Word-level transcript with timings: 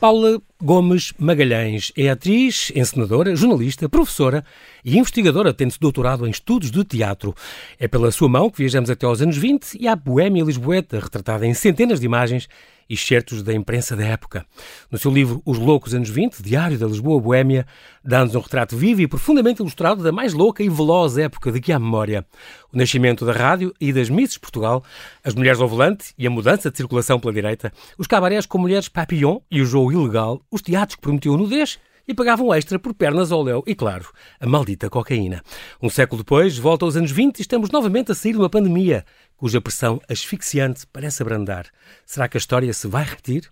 Paula 0.00 0.40
Gomes 0.62 1.12
Magalhães 1.18 1.92
é 1.94 2.08
atriz, 2.08 2.72
encenadora, 2.74 3.36
jornalista, 3.36 3.86
professora 3.86 4.42
e 4.82 4.96
investigadora, 4.96 5.52
tendo-se 5.52 5.78
doutorado 5.78 6.26
em 6.26 6.30
estudos 6.30 6.70
de 6.70 6.82
teatro. 6.84 7.34
É 7.78 7.86
pela 7.86 8.10
sua 8.10 8.26
mão 8.26 8.48
que 8.48 8.56
viajamos 8.60 8.88
até 8.88 9.04
aos 9.04 9.20
anos 9.20 9.36
20 9.36 9.74
e 9.78 9.86
à 9.86 9.94
Boémia 9.94 10.42
Lisboeta, 10.42 10.98
retratada 10.98 11.46
em 11.46 11.52
centenas 11.52 12.00
de 12.00 12.06
imagens 12.06 12.48
e 12.90 12.94
excertos 12.94 13.40
da 13.44 13.54
imprensa 13.54 13.94
da 13.94 14.04
época. 14.04 14.44
No 14.90 14.98
seu 14.98 15.12
livro 15.12 15.40
Os 15.46 15.56
Loucos 15.56 15.94
Anos 15.94 16.10
20, 16.10 16.42
Diário 16.42 16.76
da 16.76 16.88
Lisboa 16.88 17.20
Boémia, 17.20 17.64
dá-nos 18.04 18.34
um 18.34 18.40
retrato 18.40 18.76
vivo 18.76 19.00
e 19.00 19.06
profundamente 19.06 19.62
ilustrado 19.62 20.02
da 20.02 20.10
mais 20.10 20.34
louca 20.34 20.64
e 20.64 20.68
veloz 20.68 21.16
época 21.16 21.52
de 21.52 21.60
que 21.60 21.72
há 21.72 21.78
memória. 21.78 22.26
O 22.72 22.76
nascimento 22.76 23.24
da 23.24 23.32
rádio 23.32 23.72
e 23.80 23.92
das 23.92 24.10
Misses 24.10 24.36
Portugal, 24.36 24.82
as 25.22 25.34
mulheres 25.34 25.60
ao 25.60 25.68
volante 25.68 26.12
e 26.18 26.26
a 26.26 26.30
mudança 26.30 26.68
de 26.68 26.76
circulação 26.76 27.20
pela 27.20 27.32
direita, 27.32 27.72
os 27.96 28.08
cabarés 28.08 28.44
com 28.44 28.58
mulheres 28.58 28.88
papillon 28.88 29.38
e 29.48 29.62
o 29.62 29.64
jogo 29.64 29.92
ilegal, 29.92 30.42
os 30.50 30.60
teatros 30.60 30.96
que 30.96 31.02
prometiam 31.02 31.36
nudez 31.36 31.78
e 32.10 32.14
pagavam 32.14 32.52
extra 32.52 32.76
por 32.76 32.92
pernas 32.92 33.30
ao 33.30 33.40
léu 33.40 33.62
e, 33.64 33.72
claro, 33.72 34.08
a 34.40 34.46
maldita 34.46 34.90
cocaína. 34.90 35.42
Um 35.80 35.88
século 35.88 36.22
depois, 36.22 36.58
volta 36.58 36.84
aos 36.84 36.96
anos 36.96 37.12
20 37.12 37.38
e 37.38 37.42
estamos 37.42 37.70
novamente 37.70 38.10
a 38.10 38.16
sair 38.16 38.32
de 38.32 38.38
uma 38.38 38.50
pandemia 38.50 39.04
cuja 39.40 39.58
pressão 39.58 40.02
asfixiante 40.06 40.86
parece 40.92 41.22
abrandar. 41.22 41.66
Será 42.04 42.28
que 42.28 42.36
a 42.36 42.38
história 42.38 42.70
se 42.74 42.86
vai 42.86 43.04
repetir? 43.04 43.50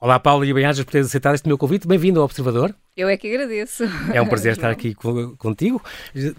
Olá, 0.00 0.18
Paulo 0.18 0.44
e 0.44 0.52
bem-ajas 0.52 0.84
por 0.84 0.90
teres 0.90 1.06
aceitado 1.06 1.36
este 1.36 1.46
meu 1.46 1.56
convite. 1.56 1.86
Bem-vindo 1.86 2.18
ao 2.18 2.24
Observador. 2.24 2.74
Eu 2.96 3.08
é 3.08 3.16
que 3.16 3.28
agradeço. 3.28 3.84
É 4.12 4.20
um 4.20 4.26
prazer 4.26 4.52
estar 4.56 4.70
aqui 4.70 4.94
contigo. 4.94 5.82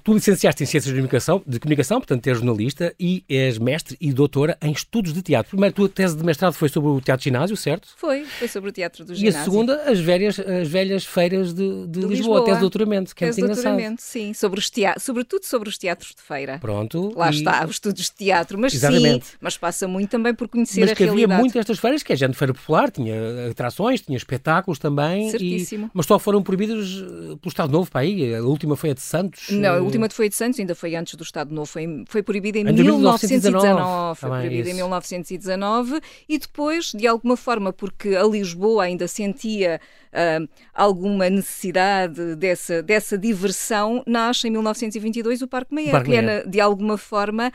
Tu 0.03 0.13
licenciaste 0.13 0.63
em 0.63 0.65
Ciências 0.65 0.91
de 0.91 0.99
Comunicação, 0.99 1.43
de 1.45 1.59
comunicação, 1.59 1.99
portanto 1.99 2.27
és 2.27 2.37
jornalista 2.37 2.93
e 2.99 3.23
és 3.29 3.57
mestre 3.57 3.95
e 4.01 4.11
doutora 4.11 4.57
em 4.61 4.71
estudos 4.71 5.13
de 5.13 5.21
teatro. 5.21 5.51
Primeiro, 5.51 5.73
a 5.73 5.75
tua 5.75 5.89
tese 5.89 6.17
de 6.17 6.23
mestrado 6.23 6.53
foi 6.53 6.69
sobre 6.69 6.89
o 6.89 6.99
teatro 6.99 7.23
ginásio, 7.23 7.55
certo? 7.55 7.89
Foi, 7.95 8.25
foi 8.25 8.47
sobre 8.47 8.71
o 8.71 8.73
teatro 8.73 9.05
do 9.05 9.13
ginásio. 9.15 9.37
E 9.37 9.41
a 9.41 9.43
segunda, 9.43 9.83
as 9.83 9.99
velhas, 9.99 10.39
as 10.39 10.67
velhas 10.67 11.05
feiras 11.05 11.53
de, 11.53 11.87
de, 11.87 11.87
de 11.87 11.99
Lisboa, 11.99 12.09
Lisboa, 12.09 12.41
a 12.41 12.43
tese 12.43 12.55
de 12.55 12.61
doutoramento, 12.61 13.15
que 13.15 13.23
é 13.23 13.27
tese 13.27 13.41
é 13.41 13.43
muito 13.43 13.55
doutoramento, 13.55 14.01
sim, 14.01 14.33
sobre 14.33 14.59
os 14.59 14.69
teatros, 14.69 15.03
sobretudo 15.03 15.45
sobre 15.45 15.69
os 15.69 15.77
teatros 15.77 16.15
de 16.15 16.21
feira. 16.21 16.57
Pronto. 16.59 17.13
Lá 17.15 17.29
e... 17.29 17.35
está, 17.35 17.63
os 17.63 17.71
estudos 17.71 18.05
de 18.05 18.11
teatro, 18.11 18.59
mas 18.59 18.73
Exatamente. 18.87 19.25
sim, 19.25 19.37
mas 19.39 19.57
passa 19.57 19.87
muito 19.87 20.09
também 20.09 20.33
por 20.33 20.47
conhecer 20.47 20.81
mas 20.81 20.91
a 20.91 20.93
realidade. 20.93 21.15
Mas 21.15 21.27
que 21.27 21.31
havia 21.31 21.39
muito 21.39 21.59
estas 21.59 21.79
feiras, 21.79 22.03
que 22.03 22.13
é 22.13 22.15
gente 22.15 22.31
de 22.31 22.37
feira 22.37 22.53
popular, 22.53 22.91
tinha 22.91 23.15
atrações, 23.49 24.01
tinha 24.01 24.17
espetáculos 24.17 24.79
também. 24.79 25.29
Certíssimo. 25.29 25.87
E, 25.87 25.91
mas 25.93 26.05
só 26.05 26.17
foram 26.19 26.41
proibidos 26.41 27.01
pelo 27.01 27.39
Estado 27.47 27.71
Novo 27.71 27.89
para 27.89 28.01
aí? 28.01 28.35
A 28.35 28.41
última 28.41 28.75
foi 28.75 28.91
a 28.91 28.93
de 28.93 29.01
Santos? 29.01 29.49
Não, 29.49 29.73
a 29.73 29.77
eh, 29.77 29.81
última 29.81 30.09
foi 30.09 30.25
a 30.25 30.29
de 30.29 30.35
Santos, 30.35 30.59
ainda 30.59 30.75
foi 30.75 30.95
antes 30.95 31.15
do 31.15 31.23
Estado 31.23 31.53
Novo. 31.53 31.67
Foi, 31.67 32.03
foi 32.07 32.23
proibida 32.23 32.57
em, 32.57 32.61
em 32.61 32.73
1919. 32.73 33.61
1919. 33.61 34.19
Foi 34.19 34.29
proibida 34.29 34.69
em 34.69 34.73
1919 34.73 36.01
e 36.27 36.37
depois, 36.37 36.91
de 36.91 37.07
alguma 37.07 37.37
forma, 37.37 37.73
porque 37.73 38.15
a 38.15 38.23
Lisboa 38.23 38.83
ainda 38.83 39.07
sentia 39.07 39.79
uh, 40.11 40.47
alguma 40.73 41.29
necessidade 41.29 42.35
dessa, 42.35 42.81
dessa 42.81 43.17
diversão, 43.17 44.03
nasce 44.05 44.47
em 44.47 44.51
1922 44.51 45.41
o 45.41 45.47
Parque 45.47 45.73
Mayer, 45.73 46.03
que 46.03 46.15
é, 46.15 46.45
de 46.45 46.59
alguma 46.59 46.97
forma, 46.97 47.51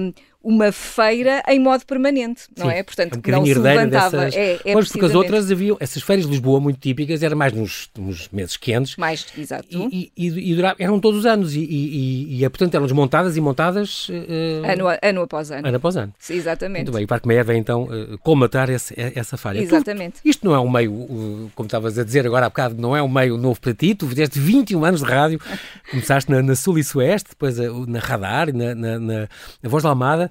um, 0.00 0.12
uma 0.46 0.70
feira 0.70 1.42
em 1.48 1.58
modo 1.58 1.84
permanente, 1.84 2.44
não 2.56 2.70
Sim, 2.70 2.76
é? 2.76 2.82
Portanto, 2.84 3.18
é 3.20 3.28
um 3.30 3.32
não 3.32 3.44
se 3.44 3.54
levantava. 3.54 4.16
Dessas... 4.26 4.36
É, 4.36 4.60
é 4.64 4.72
pois, 4.74 4.88
porque 4.88 5.04
as 5.04 5.14
outras 5.16 5.50
haviam, 5.50 5.76
essas 5.80 6.00
feiras 6.04 6.24
de 6.24 6.30
Lisboa 6.30 6.60
muito 6.60 6.78
típicas, 6.78 7.20
eram 7.24 7.36
mais 7.36 7.52
nos, 7.52 7.90
nos 7.98 8.28
meses 8.28 8.56
quentes. 8.56 8.94
Mais, 8.96 9.26
exato. 9.36 9.66
E, 9.68 10.12
e, 10.16 10.28
e, 10.28 10.54
e 10.54 10.62
eram 10.78 11.00
todos 11.00 11.18
os 11.18 11.26
anos, 11.26 11.56
e, 11.56 11.58
e, 11.58 12.44
e, 12.44 12.48
portanto 12.48 12.76
eram 12.76 12.86
desmontadas 12.86 13.36
e 13.36 13.40
montadas... 13.40 14.08
Uh, 14.08 14.70
ano, 14.70 14.84
ano 15.02 15.22
após 15.22 15.50
ano. 15.50 15.66
Ano 15.66 15.76
após 15.78 15.96
ano. 15.96 16.14
Sim, 16.16 16.34
exatamente. 16.34 16.84
Muito 16.84 16.94
bem, 16.94 17.04
o 17.04 17.08
Parque 17.08 17.26
Meia 17.26 17.42
vem 17.42 17.58
então 17.58 17.82
uh, 17.82 18.16
colmatar 18.18 18.70
esse, 18.70 18.94
essa 18.96 19.36
falha. 19.36 19.58
Exatamente. 19.58 20.22
Tu, 20.22 20.28
isto 20.28 20.46
não 20.46 20.54
é 20.54 20.60
um 20.60 20.70
meio, 20.70 20.92
uh, 20.92 21.50
como 21.56 21.66
estavas 21.66 21.98
a 21.98 22.04
dizer 22.04 22.24
agora 22.24 22.46
há 22.46 22.48
bocado, 22.48 22.80
não 22.80 22.96
é 22.96 23.02
um 23.02 23.08
meio 23.08 23.36
novo 23.36 23.60
para 23.60 23.74
ti, 23.74 23.96
tu 23.96 24.06
fizeste 24.06 24.38
21 24.38 24.84
anos 24.84 25.00
de 25.00 25.06
rádio, 25.06 25.40
começaste 25.90 26.30
na, 26.30 26.40
na 26.40 26.54
Sul 26.54 26.78
e 26.78 26.84
Sueste, 26.84 27.30
depois 27.30 27.58
na 27.88 27.98
Radar, 27.98 28.54
na, 28.54 28.76
na, 28.76 28.98
na 29.00 29.28
Voz 29.64 29.82
da 29.82 29.88
Almada, 29.88 30.30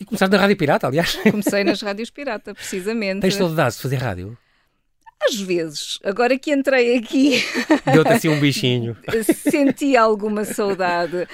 e 0.00 0.04
Começaste 0.04 0.34
na 0.34 0.40
Rádio 0.40 0.56
Pirata, 0.56 0.86
aliás. 0.86 1.16
Comecei 1.16 1.64
nas 1.64 1.80
rádios 1.82 2.10
pirata, 2.10 2.54
precisamente. 2.54 3.20
Tens 3.20 3.34
saudades 3.34 3.76
de 3.76 3.82
fazer 3.82 3.96
rádio? 3.96 4.36
Às 5.20 5.34
vezes, 5.40 5.98
agora 6.04 6.38
que 6.38 6.52
entrei 6.52 6.96
aqui. 6.96 7.44
Deu-te 7.92 8.12
assim 8.12 8.28
um 8.28 8.38
bichinho. 8.38 8.96
senti 9.50 9.96
alguma 9.96 10.44
saudade, 10.44 11.16
uh, 11.16 11.26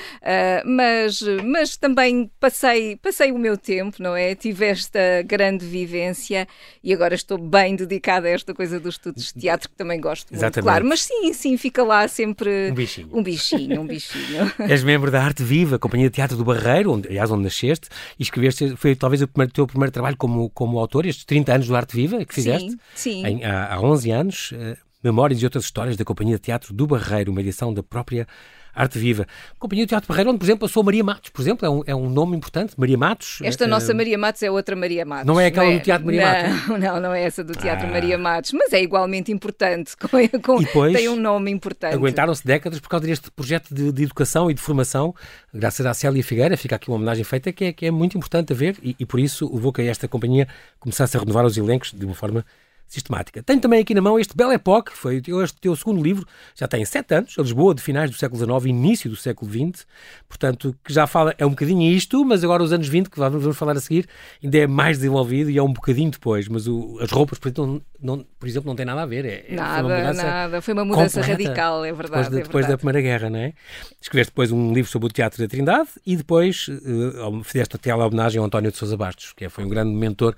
mas, 0.65 1.21
mas 1.45 1.77
também 1.77 2.31
passei, 2.41 2.97
passei 2.97 3.31
o 3.31 3.39
meu 3.39 3.59
tempo, 3.59 4.03
não 4.03 4.17
é? 4.17 4.34
Tive 4.34 4.67
esta 4.67 4.99
grande 5.27 5.67
vivência 5.67 6.49
e 6.83 6.94
agora 6.94 7.15
estou 7.15 7.37
bem 7.37 7.77
dedicada 7.77 8.27
a 8.27 8.31
esta 8.31 8.55
coisa 8.55 8.81
dos 8.81 8.94
estudos 8.94 9.33
de 9.33 9.41
teatro, 9.41 9.69
que 9.69 9.77
também 9.77 10.00
gosto 10.00 10.33
Exatamente. 10.33 10.56
muito, 10.56 10.65
claro. 10.65 10.84
Mas 10.87 11.03
sim, 11.03 11.33
sim, 11.34 11.56
fica 11.59 11.83
lá 11.83 12.09
sempre. 12.09 12.71
Um 12.71 12.75
bichinho. 12.75 13.09
Um 13.12 13.23
bichinho, 13.23 13.81
um 13.83 13.87
bichinho. 13.87 14.53
És 14.69 14.83
membro 14.83 15.11
da 15.11 15.23
Arte 15.23 15.43
Viva, 15.43 15.78
Companhia 15.78 16.09
de 16.09 16.15
Teatro 16.15 16.37
do 16.37 16.44
Barreiro, 16.44 16.93
onde, 16.93 17.09
aliás, 17.09 17.31
onde 17.31 17.44
nasceste, 17.44 17.89
e 18.19 18.23
escreveste, 18.23 18.77
foi 18.77 18.97
talvez 18.97 19.21
o 19.21 19.28
primeiro, 19.28 19.53
teu 19.53 19.67
primeiro 19.67 19.93
trabalho 19.93 20.17
como, 20.17 20.49
como 20.50 20.78
autor, 20.78 21.05
estes 21.05 21.25
30 21.27 21.55
anos 21.55 21.67
do 21.69 21.77
Arte 21.77 21.94
Viva 21.94 22.25
que 22.25 22.34
fizeste. 22.34 22.71
Sim, 22.71 22.78
sim. 22.94 23.27
Em, 23.27 23.44
há, 23.44 23.74
há 23.75 23.81
11 23.81 24.11
anos, 24.11 24.53
uh, 24.53 24.77
Memórias 25.03 25.43
e 25.43 25.45
outras 25.45 25.65
histórias 25.65 25.99
da 25.99 26.05
Companhia 26.05 26.37
de 26.37 26.41
Teatro 26.41 26.73
do 26.73 26.87
Barreiro, 26.87 27.31
uma 27.31 27.43
edição 27.43 27.75
da 27.75 27.83
própria 27.83 28.27
Arte 28.75 28.99
Viva. 28.99 29.27
Companhia 29.59 29.85
de 29.85 29.91
Teatro 29.91 30.09
Barreiro, 30.09 30.31
onde, 30.31 30.39
por 30.39 30.47
exemplo, 30.47 30.67
passou 30.67 30.83
Maria 30.83 31.05
Matos, 31.05 31.29
por 31.29 31.43
exemplo, 31.43 31.67
é 31.67 31.71
um, 31.71 31.83
é 31.89 31.95
um 31.95 32.09
nome 32.09 32.35
importante, 32.35 32.73
Maria 32.79 32.97
Matos. 32.97 33.39
Esta 33.43 33.67
uh, 33.67 33.69
nossa 33.69 33.93
Maria 33.93 34.17
Matos 34.17 34.43
é 34.43 34.51
outra 34.51 34.75
Maria 34.75 35.05
Matos. 35.05 35.27
Não 35.27 35.39
é 35.39 35.47
aquela 35.47 35.67
não 35.67 35.73
é, 35.75 35.79
do 35.79 35.83
Teatro 35.83 36.07
Maria 36.07 36.23
não, 36.23 36.49
Matos? 36.49 36.69
Não, 36.81 37.01
não 37.01 37.12
é 37.12 37.23
essa 37.23 37.45
do 37.45 37.53
Teatro 37.53 37.87
ah. 37.87 37.91
Maria 37.91 38.17
Matos, 38.17 38.53
mas 38.53 38.73
é 38.73 38.83
igualmente 38.83 39.31
importante, 39.31 39.95
com, 40.01 40.09
com, 40.41 40.62
e 40.62 40.65
depois, 40.65 40.97
tem 40.97 41.06
um 41.11 41.17
nome 41.17 41.51
importante. 41.51 41.95
Aguentaram-se 41.95 42.45
décadas 42.47 42.81
por 42.81 42.89
causa 42.89 43.06
deste 43.06 43.31
projeto 43.31 43.75
de, 43.75 43.93
de, 43.93 44.03
educação 44.05 44.51
e 44.51 44.55
de 44.55 44.61
formação, 44.62 45.15
graças 45.53 45.85
à 45.85 45.93
Célia 45.93 46.25
Figueira, 46.25 46.56
fica 46.56 46.77
aqui 46.77 46.89
uma 46.89 46.97
homenagem 46.97 47.25
feita 47.25 47.53
que 47.53 47.67
é, 47.67 47.73
que 47.75 47.85
é 47.85 47.91
muito 47.91 48.17
importante 48.17 48.55
a 48.55 48.56
ver 48.56 48.79
e, 48.83 48.97
e 48.99 49.05
por 49.05 49.21
isso 49.21 49.53
levou 49.55 49.71
que 49.71 49.83
esta 49.83 50.09
companhia 50.09 50.49
começasse 50.81 51.15
a 51.15 51.21
renovar 51.21 51.45
os 51.45 51.59
elencos 51.59 51.93
de 51.93 52.06
uma 52.06 52.15
forma 52.15 52.43
sistemática. 52.87 53.43
Tenho 53.43 53.61
também 53.61 53.81
aqui 53.81 53.95
na 53.95 54.00
mão 54.00 54.19
este 54.19 54.37
Belle 54.37 54.55
Époque, 54.55 54.93
que 54.93 54.97
foi 54.97 55.22
este 55.43 55.61
teu 55.61 55.75
segundo 55.75 56.03
livro, 56.03 56.27
já 56.55 56.69
tem 56.69 56.84
sete 56.84 57.15
anos, 57.15 57.34
a 57.39 57.43
Lisboa 57.43 57.75
de 57.75 57.83
finais 57.83 58.11
do 58.11 58.17
século 58.17 58.39
XIX 58.39 58.67
início 58.67 59.11
do 59.11 59.17
século 59.17 59.50
XX, 59.50 59.87
portanto, 60.28 60.77
que 60.84 60.93
já 60.93 61.06
fala, 61.06 61.34
é 61.39 61.44
um 61.44 61.50
bocadinho 61.50 61.83
isto, 61.91 62.25
mas 62.25 62.44
agora 62.44 62.62
os 62.62 62.73
anos 62.73 62.89
20, 62.89 63.11
que 63.11 63.19
vamos 63.19 63.56
falar 63.56 63.77
a 63.77 63.81
seguir, 63.81 64.06
ainda 64.43 64.59
é 64.59 64.67
mais 64.67 64.99
desenvolvido 64.99 65.50
e 65.50 65.59
é 65.59 65.62
um 65.62 65.73
bocadinho 65.73 66.11
depois, 66.11 66.49
mas 66.49 66.67
o, 66.67 66.99
as 67.00 67.11
roupas, 67.11 67.39
por 67.39 67.49
exemplo, 67.49 67.83
não, 68.00 68.17
não, 68.17 68.27
por 68.39 68.49
exemplo, 68.49 68.69
não 68.69 68.77
tem 68.77 68.87
nada 68.87 69.03
a 69.03 69.06
ver. 69.06 69.25
É, 69.25 69.55
nada, 69.55 69.89
foi 69.89 70.23
nada, 70.23 70.62
foi 70.62 70.75
uma 70.75 70.84
mudança 70.84 71.21
radical, 71.21 71.84
é 71.84 71.93
verdade. 71.93 72.25
Depois, 72.25 72.31
de, 72.31 72.41
é 72.41 72.43
depois 72.43 72.67
verdade. 72.67 72.73
da 72.73 72.77
Primeira 72.78 73.00
Guerra, 73.00 73.31
não 73.31 73.39
é? 73.39 73.53
Escreveste 74.00 74.31
depois 74.31 74.53
um 74.53 74.73
livro 74.73 74.91
sobre 74.91 75.09
o 75.09 75.11
Teatro 75.11 75.43
da 75.43 75.49
Trindade 75.49 75.89
e 76.06 76.17
depois 76.17 76.69
uh, 76.69 77.43
fizeste 77.43 77.77
até 77.77 77.91
a 77.91 77.97
homenagem 77.97 78.39
ao 78.39 78.44
António 78.44 78.71
de 78.71 78.77
Sousa 78.77 78.97
Bastos, 78.97 79.33
que 79.33 79.49
foi 79.49 79.65
um 79.65 79.69
grande 79.69 79.93
mentor 79.93 80.37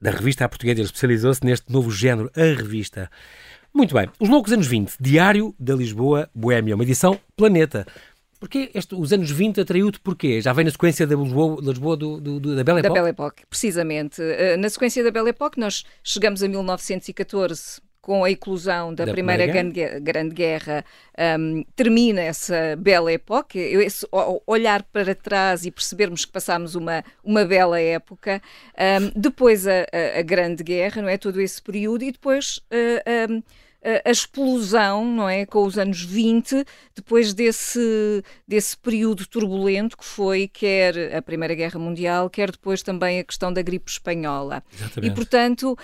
da 0.00 0.10
revista 0.10 0.44
à 0.44 0.48
portuguesa. 0.48 0.80
Ele 0.80 0.86
especializou-se 0.86 1.44
neste 1.44 1.70
novo 1.70 1.90
género, 1.90 2.30
a 2.34 2.42
revista. 2.42 3.10
Muito 3.72 3.94
bem. 3.94 4.08
Os 4.18 4.28
Loucos 4.28 4.52
Anos 4.52 4.66
20, 4.66 4.96
Diário 5.00 5.54
da 5.58 5.74
Lisboa 5.74 6.28
Boémia, 6.34 6.74
uma 6.74 6.84
edição 6.84 7.18
Planeta. 7.36 7.86
Porquê 8.40 8.70
este, 8.74 8.94
os 8.94 9.12
anos 9.12 9.30
20 9.30 9.60
atraiu-te 9.60 10.00
porquê? 10.00 10.40
Já 10.40 10.54
vem 10.54 10.64
na 10.64 10.70
sequência 10.70 11.06
da 11.06 11.14
Lisboa, 11.14 11.60
Lisboa 11.62 11.96
do, 11.96 12.18
do, 12.18 12.40
do, 12.40 12.56
da 12.56 12.64
Belle 12.64 12.78
Époque? 12.80 12.88
Da 12.88 12.94
Belle 12.94 13.10
Époque, 13.10 13.42
precisamente. 13.48 14.22
Uh, 14.22 14.56
na 14.58 14.70
sequência 14.70 15.04
da 15.04 15.10
Belle 15.10 15.28
Époque, 15.28 15.60
nós 15.60 15.84
chegamos 16.02 16.42
a 16.42 16.48
1914 16.48 17.82
com 18.00 18.24
a 18.24 18.30
eclosão 18.30 18.94
da, 18.94 19.04
da 19.04 19.12
Primeira, 19.12 19.44
Primeira 19.44 19.70
Guerra, 19.70 20.00
Grande 20.00 20.34
Guerra, 20.34 20.84
um, 21.38 21.64
termina 21.76 22.20
essa 22.20 22.76
bela 22.76 23.12
época. 23.12 23.58
Esse, 23.58 24.06
olhar 24.46 24.82
para 24.84 25.14
trás 25.14 25.66
e 25.66 25.70
percebermos 25.70 26.24
que 26.24 26.32
passámos 26.32 26.74
uma, 26.74 27.04
uma 27.22 27.44
bela 27.44 27.80
época. 27.80 28.40
Um, 28.78 29.20
depois 29.20 29.66
a, 29.66 29.80
a, 29.92 30.18
a, 30.20 30.22
Grande 30.22 30.62
Guerra, 30.62 31.02
não 31.02 31.08
é? 31.08 31.18
Todo 31.18 31.40
esse 31.40 31.60
período, 31.60 32.04
e 32.04 32.12
depois. 32.12 32.58
Uh, 32.72 33.32
um, 33.32 33.42
a 34.04 34.10
explosão, 34.10 35.06
não 35.06 35.28
é, 35.28 35.46
com 35.46 35.64
os 35.64 35.78
anos 35.78 36.02
20, 36.02 36.64
depois 36.94 37.32
desse, 37.32 38.22
desse 38.46 38.76
período 38.76 39.26
turbulento 39.26 39.96
que 39.96 40.04
foi 40.04 40.46
quer 40.46 41.14
a 41.16 41.22
Primeira 41.22 41.54
Guerra 41.54 41.78
Mundial, 41.78 42.28
quer 42.28 42.50
depois 42.50 42.82
também 42.82 43.18
a 43.18 43.24
questão 43.24 43.50
da 43.50 43.62
gripe 43.62 43.90
espanhola. 43.90 44.62
Exatamente. 44.72 45.12
E, 45.12 45.14
portanto, 45.14 45.78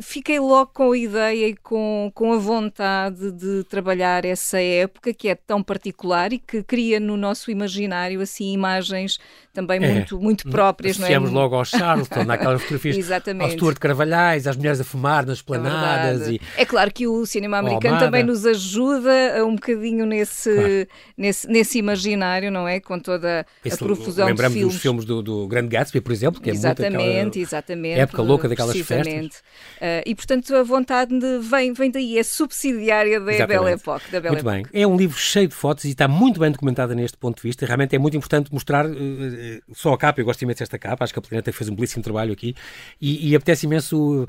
fiquei 0.00 0.40
logo 0.40 0.70
com 0.72 0.92
a 0.92 0.98
ideia 0.98 1.48
e 1.48 1.56
com, 1.56 2.10
com 2.14 2.32
a 2.32 2.38
vontade 2.38 3.30
de 3.32 3.64
trabalhar 3.64 4.24
essa 4.24 4.58
época 4.60 5.12
que 5.12 5.28
é 5.28 5.34
tão 5.34 5.62
particular 5.62 6.32
e 6.32 6.38
que 6.38 6.62
cria 6.62 6.98
no 6.98 7.16
nosso 7.16 7.50
imaginário, 7.50 8.20
assim, 8.22 8.52
imagens 8.52 9.18
também 9.54 9.82
é. 9.82 9.92
muito, 9.92 10.20
muito 10.20 10.48
próprias, 10.50 10.98
não 10.98 11.06
é? 11.06 11.16
logo 11.16 11.54
ao 11.54 11.64
Charlton, 11.64 12.24
naquelas 12.26 12.60
fotografias 12.60 12.96
Exatamente. 12.98 13.44
ao 13.44 13.50
Stuart 13.52 13.78
Carvalhais, 13.78 14.46
às 14.48 14.56
mulheres 14.56 14.80
a 14.80 14.84
fumar 14.84 15.24
nas 15.24 15.40
planadas. 15.40 16.28
É, 16.28 16.32
e... 16.32 16.40
é 16.56 16.64
claro 16.64 16.92
que 16.92 17.06
o 17.06 17.24
cinema 17.24 17.58
americano 17.58 17.98
também 17.98 18.24
nos 18.24 18.44
ajuda 18.44 19.44
um 19.44 19.54
bocadinho 19.54 20.04
nesse, 20.04 20.52
claro. 20.52 20.86
nesse, 21.16 21.48
nesse 21.48 21.78
imaginário, 21.78 22.50
não 22.50 22.66
é? 22.66 22.80
Com 22.80 22.98
toda 22.98 23.46
Esse, 23.64 23.76
a 23.76 23.78
profusão 23.78 24.34
de 24.34 24.42
filmes. 24.42 24.74
dos 24.74 24.82
filmes 24.82 25.04
do, 25.04 25.22
do 25.22 25.46
Grande 25.46 25.68
Gatsby, 25.68 26.00
por 26.00 26.12
exemplo, 26.12 26.40
que 26.40 26.50
é 26.50 26.52
exatamente, 26.52 26.96
muito 26.96 27.28
aquela 27.28 27.42
exatamente, 27.42 28.00
época 28.00 28.22
louca 28.22 28.48
daquelas 28.48 28.76
festas. 28.80 29.36
Uh, 29.76 30.02
e, 30.04 30.14
portanto, 30.16 30.54
a 30.54 30.64
vontade 30.64 31.16
de, 31.16 31.38
vem, 31.38 31.72
vem 31.72 31.90
daí, 31.90 32.18
é 32.18 32.22
subsidiária 32.24 33.20
da 33.20 33.46
Belle 33.46 33.72
Époque. 33.72 34.10
Da 34.10 34.20
Belle 34.20 34.34
muito 34.34 34.48
Époque. 34.48 34.70
bem. 34.72 34.82
É 34.82 34.86
um 34.86 34.96
livro 34.96 35.16
cheio 35.16 35.46
de 35.46 35.54
fotos 35.54 35.84
e 35.84 35.90
está 35.90 36.08
muito 36.08 36.40
bem 36.40 36.50
documentada 36.50 36.92
neste 36.94 37.16
ponto 37.16 37.36
de 37.36 37.42
vista. 37.42 37.64
Realmente 37.64 37.94
é 37.94 37.98
muito 37.98 38.16
importante 38.16 38.52
mostrar 38.52 38.84
uh, 38.86 39.43
só 39.72 39.92
a 39.92 39.98
capa. 39.98 40.20
Eu 40.20 40.24
gosto 40.24 40.42
imenso 40.42 40.60
desta 40.60 40.78
capa. 40.78 41.04
Acho 41.04 41.12
que 41.12 41.18
a 41.18 41.22
Planeta 41.22 41.52
fez 41.52 41.68
um 41.68 41.74
belíssimo 41.74 42.02
trabalho 42.02 42.32
aqui. 42.32 42.54
E, 43.00 43.30
e 43.30 43.36
apetece 43.36 43.66
imenso, 43.66 44.26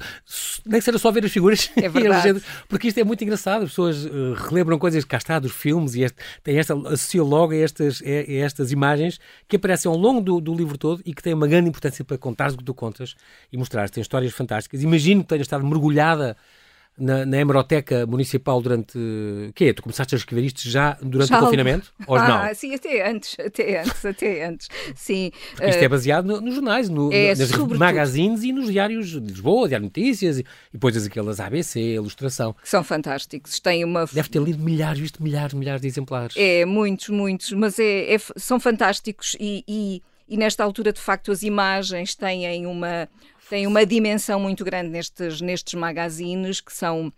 nem 0.65 0.79
que 0.79 0.85
seja 0.85 0.97
só 0.97 1.12
ver 1.12 1.25
as 1.25 1.31
figuras. 1.31 1.71
É 1.75 1.89
porque 2.67 2.88
isto 2.88 3.00
é 3.00 3.03
muito 3.03 3.23
engraçado. 3.23 3.63
As 3.63 3.69
pessoas 3.69 4.06
uh, 4.06 4.33
relembram 4.33 4.77
coisas 4.77 5.03
que 5.03 5.09
cá 5.09 5.17
está 5.17 5.39
dos 5.39 5.51
filmes 5.51 5.95
e 5.95 6.03
este, 6.03 6.17
tem 6.44 6.57
esta, 6.57 6.73
associa 6.73 7.23
logo 7.23 7.53
a 7.53 7.57
estas, 7.57 8.01
a 8.01 8.33
estas 8.33 8.71
imagens 8.71 9.19
que 9.47 9.56
aparecem 9.56 9.89
ao 9.89 9.97
longo 9.97 10.21
do, 10.21 10.39
do, 10.41 10.53
livro 10.53 10.77
todo 10.77 11.01
e 11.06 11.13
que 11.13 11.21
têm 11.21 11.33
uma 11.33 11.47
grande 11.47 11.69
importância 11.69 12.03
para 12.03 12.17
contar 12.17 12.51
o 12.51 12.57
que 12.57 12.63
tu 12.63 12.73
contas 12.73 13.15
e 13.51 13.57
mostrar. 13.57 13.89
Tem 13.89 14.01
histórias 14.01 14.33
fantásticas. 14.33 14.81
Imagino 14.83 15.21
que 15.21 15.29
tenha 15.29 15.41
estado 15.41 15.65
mergulhada 15.65 16.35
na, 16.97 17.25
na 17.25 17.38
hemeroteca 17.38 18.06
municipal 18.06 18.62
durante. 18.62 18.97
O 18.97 19.53
quê? 19.53 19.74
Tu 19.74 19.81
começaste 19.81 20.15
a 20.15 20.18
escrever 20.18 20.45
isto 20.45 20.68
já 20.69 20.97
durante 21.01 21.30
já 21.30 21.39
o 21.39 21.44
confinamento? 21.44 21.94
Ou 22.07 22.15
ah, 22.15 22.47
não? 22.47 22.56
sim, 22.56 22.74
até 22.74 23.09
antes, 23.09 23.36
até 23.39 23.81
antes, 23.81 24.06
até 24.06 24.45
antes. 24.45 24.69
Sim. 24.95 25.31
Porque 25.51 25.69
isto 25.69 25.81
uh, 25.81 25.83
é 25.83 25.89
baseado 25.89 26.25
no, 26.25 26.42
nos 26.42 26.56
jornais, 26.56 26.89
no, 26.89 27.12
é, 27.12 27.36
nas 27.36 27.50
sobretudo... 27.50 27.77
magazines 27.77 28.44
e 28.44 28.51
nos 28.53 28.71
diários 28.71 29.09
de 29.09 29.19
Lisboa, 29.19 29.68
Diário 29.68 29.86
Notícias, 29.86 30.39
e, 30.39 30.42
e 30.42 30.45
depois 30.74 31.06
aquelas 31.06 31.39
ABC, 31.39 31.80
Ilustração. 31.80 32.53
Que 32.53 32.69
são 32.69 32.83
fantásticos. 32.83 33.59
Têm 33.59 33.83
uma... 33.83 34.06
Deve 34.06 34.30
ter 34.30 34.41
lido 34.41 34.63
milhares, 34.63 35.00
visto 35.00 35.21
milhares, 35.21 35.53
milhares 35.53 35.81
de 35.81 35.88
exemplares. 35.88 36.36
É, 36.38 36.65
muitos, 36.65 37.09
muitos, 37.09 37.51
mas 37.51 37.77
é, 37.77 38.13
é 38.13 38.18
são 38.38 38.59
fantásticos 38.59 39.36
e, 39.39 39.63
e, 39.68 40.01
e 40.30 40.38
nesta 40.38 40.63
altura, 40.63 40.94
de 40.94 41.01
facto, 41.01 41.31
as 41.31 41.44
imagens 41.44 42.15
têm 42.15 42.65
uma 42.65 43.09
tem 43.50 43.68
uma 43.68 43.86
dimensão 43.86 44.39
muito 44.39 44.63
grande 44.63 44.89
nestes, 44.89 45.42
nestes 45.42 45.74
magazines 45.74 46.62
que 46.62 46.74
são 46.74 47.12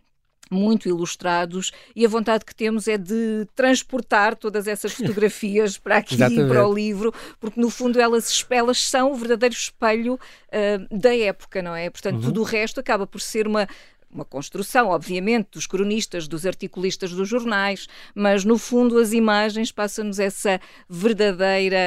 muito 0.49 0.87
ilustrados 0.87 1.71
e 1.95 2.05
a 2.05 2.09
vontade 2.09 2.45
que 2.45 2.55
temos 2.55 2.87
é 2.87 2.97
de 2.97 3.45
transportar 3.53 4.35
todas 4.35 4.67
essas 4.67 4.93
fotografias 4.95 5.77
para 5.77 5.97
aqui 5.97 6.17
para 6.17 6.67
o 6.67 6.73
livro, 6.73 7.13
porque 7.39 7.59
no 7.59 7.69
fundo 7.69 7.99
elas, 7.99 8.45
elas 8.49 8.81
são 8.81 9.11
o 9.11 9.15
verdadeiro 9.15 9.55
espelho 9.55 10.15
uh, 10.15 10.97
da 10.97 11.15
época, 11.15 11.61
não 11.61 11.75
é? 11.75 11.89
Portanto, 11.89 12.15
uhum. 12.15 12.21
tudo 12.21 12.41
o 12.41 12.45
resto 12.45 12.79
acaba 12.79 13.05
por 13.05 13.21
ser 13.21 13.47
uma 13.47 13.67
uma 14.11 14.23
construção, 14.23 14.87
obviamente, 14.87 15.49
dos 15.53 15.67
cronistas, 15.67 16.27
dos 16.27 16.45
articulistas 16.45 17.11
dos 17.11 17.27
jornais, 17.27 17.87
mas 18.15 18.43
no 18.45 18.57
fundo 18.57 18.97
as 18.97 19.11
imagens 19.11 19.71
passam-nos 19.71 20.17
essa 20.17 20.59
verdadeira 20.89 21.77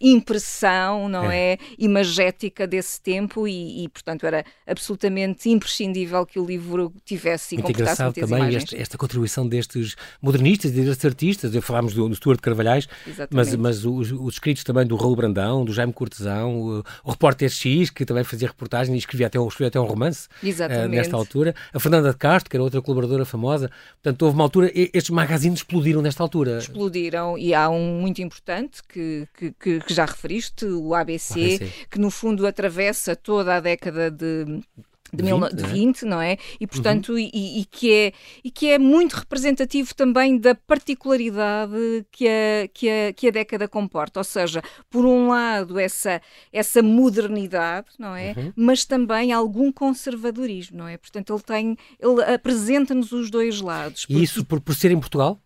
impressão, 0.00 1.08
não 1.08 1.30
é? 1.30 1.52
é? 1.52 1.58
Imagética 1.78 2.66
desse 2.66 3.00
tempo 3.00 3.46
e, 3.46 3.84
e, 3.84 3.88
portanto, 3.88 4.24
era 4.24 4.44
absolutamente 4.66 5.50
imprescindível 5.50 6.24
que 6.24 6.38
o 6.38 6.44
livro 6.44 6.92
tivesse 7.04 7.56
e 7.56 7.58
Muito 7.58 7.72
engraçado 7.72 8.14
também 8.14 8.54
esta, 8.54 8.76
esta, 8.76 8.96
contribuição 8.96 9.46
destes 9.46 9.96
modernistas 10.22 10.70
e 10.70 10.74
destes 10.74 11.04
artistas. 11.04 11.64
Falámos 11.64 11.92
do, 11.92 12.08
do 12.08 12.14
Stuart 12.14 12.40
Carvalhais, 12.40 12.88
mas, 13.30 13.54
mas 13.56 13.84
os, 13.84 14.12
os, 14.12 14.34
escritos 14.34 14.62
também 14.62 14.86
do 14.86 14.96
Raul 14.96 15.16
Brandão, 15.16 15.64
do 15.64 15.72
Jaime 15.72 15.92
Cortesão, 15.92 16.56
o, 16.56 16.84
o 17.04 17.10
repórter 17.10 17.50
X, 17.50 17.90
que 17.90 18.04
também 18.04 18.22
fazia 18.22 18.48
reportagem 18.48 18.94
e 18.94 18.98
escrevia 18.98 19.26
até, 19.26 19.38
escrevia 19.38 19.68
até 19.68 19.80
um 19.80 19.84
romance 19.84 20.28
uh, 20.42 20.88
nesta 20.88 21.16
altura 21.16 21.47
altura, 21.48 21.54
a 21.72 21.80
Fernanda 21.80 22.10
de 22.10 22.16
Castro, 22.16 22.50
que 22.50 22.56
era 22.56 22.62
outra 22.62 22.82
colaboradora 22.82 23.24
famosa. 23.24 23.70
Portanto, 24.02 24.22
houve 24.22 24.34
uma 24.34 24.44
altura, 24.44 24.70
estes 24.74 25.10
magazines 25.10 25.60
explodiram 25.60 26.02
nesta 26.02 26.22
altura. 26.22 26.58
Explodiram, 26.58 27.36
e 27.38 27.54
há 27.54 27.68
um 27.68 28.00
muito 28.00 28.20
importante 28.22 28.82
que, 28.86 29.26
que, 29.34 29.80
que 29.80 29.94
já 29.94 30.04
referiste, 30.04 30.64
o 30.66 30.94
ABC, 30.94 31.40
ABC, 31.40 31.72
que 31.90 31.98
no 31.98 32.10
fundo 32.10 32.46
atravessa 32.46 33.16
toda 33.16 33.56
a 33.56 33.60
década 33.60 34.10
de 34.10 34.60
de, 35.12 35.22
20, 35.22 35.54
de 35.54 35.62
20 35.64 36.02
não 36.04 36.20
é? 36.20 36.36
E 36.60 36.66
portanto, 36.66 37.12
uhum. 37.12 37.18
e, 37.18 37.60
e, 37.60 37.64
que 37.64 37.92
é, 37.92 38.12
e 38.44 38.50
que 38.50 38.68
é 38.68 38.78
muito 38.78 39.14
representativo 39.14 39.94
também 39.94 40.38
da 40.38 40.54
particularidade 40.54 41.72
que 42.10 42.26
a, 42.28 42.68
que 42.72 42.88
a, 42.88 43.12
que 43.12 43.28
a 43.28 43.30
década 43.30 43.68
comporta. 43.68 44.20
Ou 44.20 44.24
seja, 44.24 44.62
por 44.90 45.04
um 45.04 45.28
lado, 45.28 45.78
essa, 45.78 46.20
essa 46.52 46.82
modernidade, 46.82 47.88
não 47.98 48.14
é? 48.14 48.34
Uhum. 48.36 48.52
Mas 48.56 48.84
também 48.84 49.32
algum 49.32 49.72
conservadorismo, 49.72 50.78
não 50.78 50.88
é? 50.88 50.96
Portanto, 50.96 51.32
ele 51.32 51.42
tem, 51.42 51.76
ele 51.98 52.22
apresenta-nos 52.22 53.12
os 53.12 53.30
dois 53.30 53.60
lados. 53.60 54.06
E 54.08 54.22
isso 54.22 54.44
por, 54.44 54.60
por 54.60 54.74
ser 54.74 54.90
em 54.90 54.98
Portugal? 54.98 55.40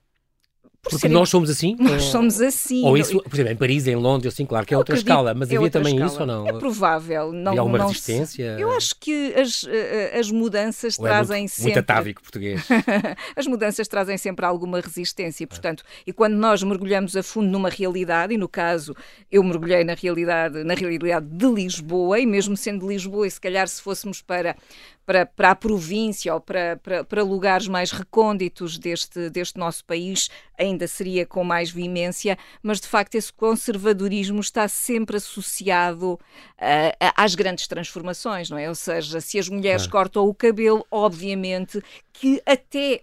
Porque 0.83 0.99
serem... 0.99 1.15
nós 1.17 1.29
somos 1.29 1.49
assim? 1.49 1.77
Nós 1.79 1.93
ou... 1.93 2.11
somos 2.11 2.41
assim. 2.41 2.85
Ou 2.85 2.99
isso, 2.99 3.23
por 3.23 3.33
exemplo, 3.33 3.53
em 3.53 3.57
Paris, 3.57 3.87
em 3.87 3.95
Londres, 3.95 4.35
assim, 4.35 4.45
claro 4.45 4.67
que 4.67 4.75
é 4.75 4.77
outra 4.77 4.95
acredito, 4.95 5.09
escala, 5.09 5.33
mas 5.33 5.49
é 5.53 5.57
havia 5.57 5.71
também 5.71 5.95
escala. 5.95 6.11
isso 6.11 6.21
ou 6.21 6.27
não? 6.27 6.49
É 6.49 6.53
provável. 6.55 7.33
Não, 7.33 7.53
havia 7.53 7.61
alguma 7.61 7.79
não 7.79 7.87
resistência? 7.87 8.57
Se... 8.57 8.61
Eu 8.61 8.73
acho 8.73 8.97
que 8.99 9.33
as, 9.33 9.65
eh, 9.69 10.11
eh, 10.13 10.19
as 10.19 10.29
mudanças 10.33 10.99
ou 10.99 11.05
trazem 11.05 11.37
é 11.37 11.39
muito, 11.39 11.53
sempre. 11.53 11.65
Muito 11.67 11.79
atávico 11.79 12.21
português. 12.21 12.67
as 13.37 13.47
mudanças 13.47 13.87
trazem 13.87 14.19
sempre 14.19 14.45
alguma 14.45 14.81
resistência, 14.81 15.47
portanto, 15.47 15.85
e 16.05 16.13
quando 16.13 16.35
nós 16.35 16.65
mergulhamos 16.65 17.17
a 17.17 17.23
fundo 17.23 17.49
numa 17.49 17.69
realidade, 17.69 18.35
e 18.35 18.37
no 18.37 18.49
caso 18.49 18.93
eu 19.31 19.45
mergulhei 19.45 19.85
na 19.85 19.95
realidade, 19.95 20.65
na 20.65 20.75
realidade 20.75 21.27
de 21.27 21.47
Lisboa, 21.47 22.19
e 22.19 22.27
mesmo 22.27 22.57
sendo 22.57 22.81
de 22.81 22.89
Lisboa, 22.89 23.29
e 23.29 23.31
se 23.31 23.41
calhar 23.41 23.69
se 23.69 23.81
fôssemos 23.81 24.21
para 24.21 24.57
para, 25.05 25.27
para 25.27 25.51
a 25.51 25.55
província 25.55 26.33
ou 26.33 26.41
para, 26.41 26.77
para, 26.77 27.05
para, 27.05 27.23
lugares 27.23 27.67
mais 27.69 27.91
recônditos 27.91 28.79
deste, 28.79 29.31
deste 29.31 29.59
nosso 29.59 29.85
país, 29.85 30.31
ainda 30.59 30.87
seria 30.87 31.27
com 31.27 31.43
mais 31.43 31.71
veemência, 31.71 32.39
mas 32.63 32.81
de 32.81 32.87
facto 32.87 33.15
esse 33.15 33.33
conservadorismo 33.33 34.41
está 34.41 34.69
sempre 34.69 35.17
associado 35.17 36.13
uh, 36.13 37.13
às 37.17 37.35
grandes 37.35 37.67
transformações, 37.67 38.49
não 38.49 38.59
é? 38.59 38.69
Ou 38.69 38.75
seja, 38.75 39.21
se 39.21 39.39
as 39.39 39.49
mulheres 39.49 39.87
cortam 39.87 40.27
o 40.27 40.35
cabelo, 40.35 40.87
obviamente 40.91 41.83
que 42.13 42.43
até 42.47 43.03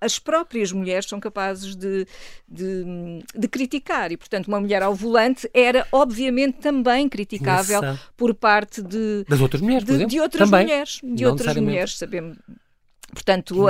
as 0.00 0.18
próprias 0.18 0.70
mulheres 0.70 1.06
são 1.06 1.18
capazes 1.18 1.74
de, 1.74 2.06
de, 2.46 2.84
de, 3.34 3.48
criticar. 3.48 4.12
E, 4.12 4.16
portanto, 4.16 4.48
uma 4.48 4.60
mulher 4.60 4.82
ao 4.82 4.94
volante 4.94 5.50
era, 5.54 5.86
obviamente, 5.90 6.58
também 6.58 7.08
criticável 7.08 7.80
por 8.16 8.34
parte 8.34 8.82
de... 8.82 9.24
Das 9.26 9.40
outras 9.40 9.62
mulheres, 9.62 9.84
de, 9.84 10.06
de 10.06 10.20
outras 10.20 10.48
também. 10.48 10.66
mulheres. 10.66 11.00
De 11.02 11.24
Não 11.24 11.30
outras 11.40 11.56
mulheres, 11.56 11.98
sabemos 11.98 12.38
Portanto, 13.12 13.64
uh, 13.64 13.68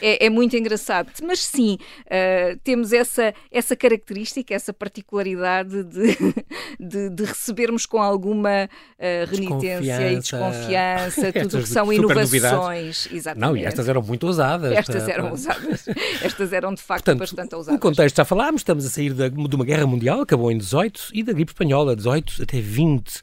é, 0.00 0.26
é, 0.26 0.30
muito 0.30 0.56
engraçado. 0.56 1.10
Mas 1.22 1.40
sim, 1.40 1.78
uh, 2.06 2.58
temos 2.64 2.92
essa, 2.92 3.34
essa 3.50 3.76
característica, 3.76 4.54
essa 4.54 4.72
particularidade 4.72 5.84
de, 5.84 6.16
de, 6.80 7.10
de 7.10 7.24
recebermos 7.24 7.84
com 7.84 8.00
alguma 8.00 8.64
uh, 8.64 9.30
renitência 9.30 10.12
e 10.12 10.18
desconfiança 10.18 11.32
tudo 11.42 11.62
que 11.62 11.68
são 11.68 11.92
inovações. 11.92 13.08
Exatamente. 13.12 13.48
Não, 13.48 13.56
e 13.56 13.64
estas 13.64 13.88
eram 13.88 14.02
muito 14.02 14.26
ousadas. 14.26 14.72
Estas 14.72 15.08
eram 15.08 15.30
ousadas. 15.30 15.86
Estas 16.22 16.52
eram 16.52 16.74
de 16.74 16.82
facto 16.82 17.04
Portanto, 17.04 17.20
bastante 17.20 17.54
ousadas. 17.54 17.74
No 17.74 17.80
contexto 17.80 18.16
já 18.16 18.24
falámos, 18.24 18.60
estamos 18.60 18.86
a 18.86 18.90
sair 18.90 19.12
de, 19.12 19.28
de 19.30 19.56
uma 19.56 19.64
guerra 19.64 19.86
mundial, 19.86 20.20
acabou 20.20 20.50
em 20.50 20.58
18, 20.58 21.10
e 21.12 21.22
da 21.22 21.32
gripe 21.32 21.52
espanhola, 21.52 21.94
18 21.94 22.42
até 22.42 22.60
20. 22.60 23.20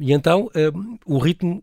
e 0.00 0.12
então 0.12 0.50
o 1.04 1.18
ritmo 1.18 1.62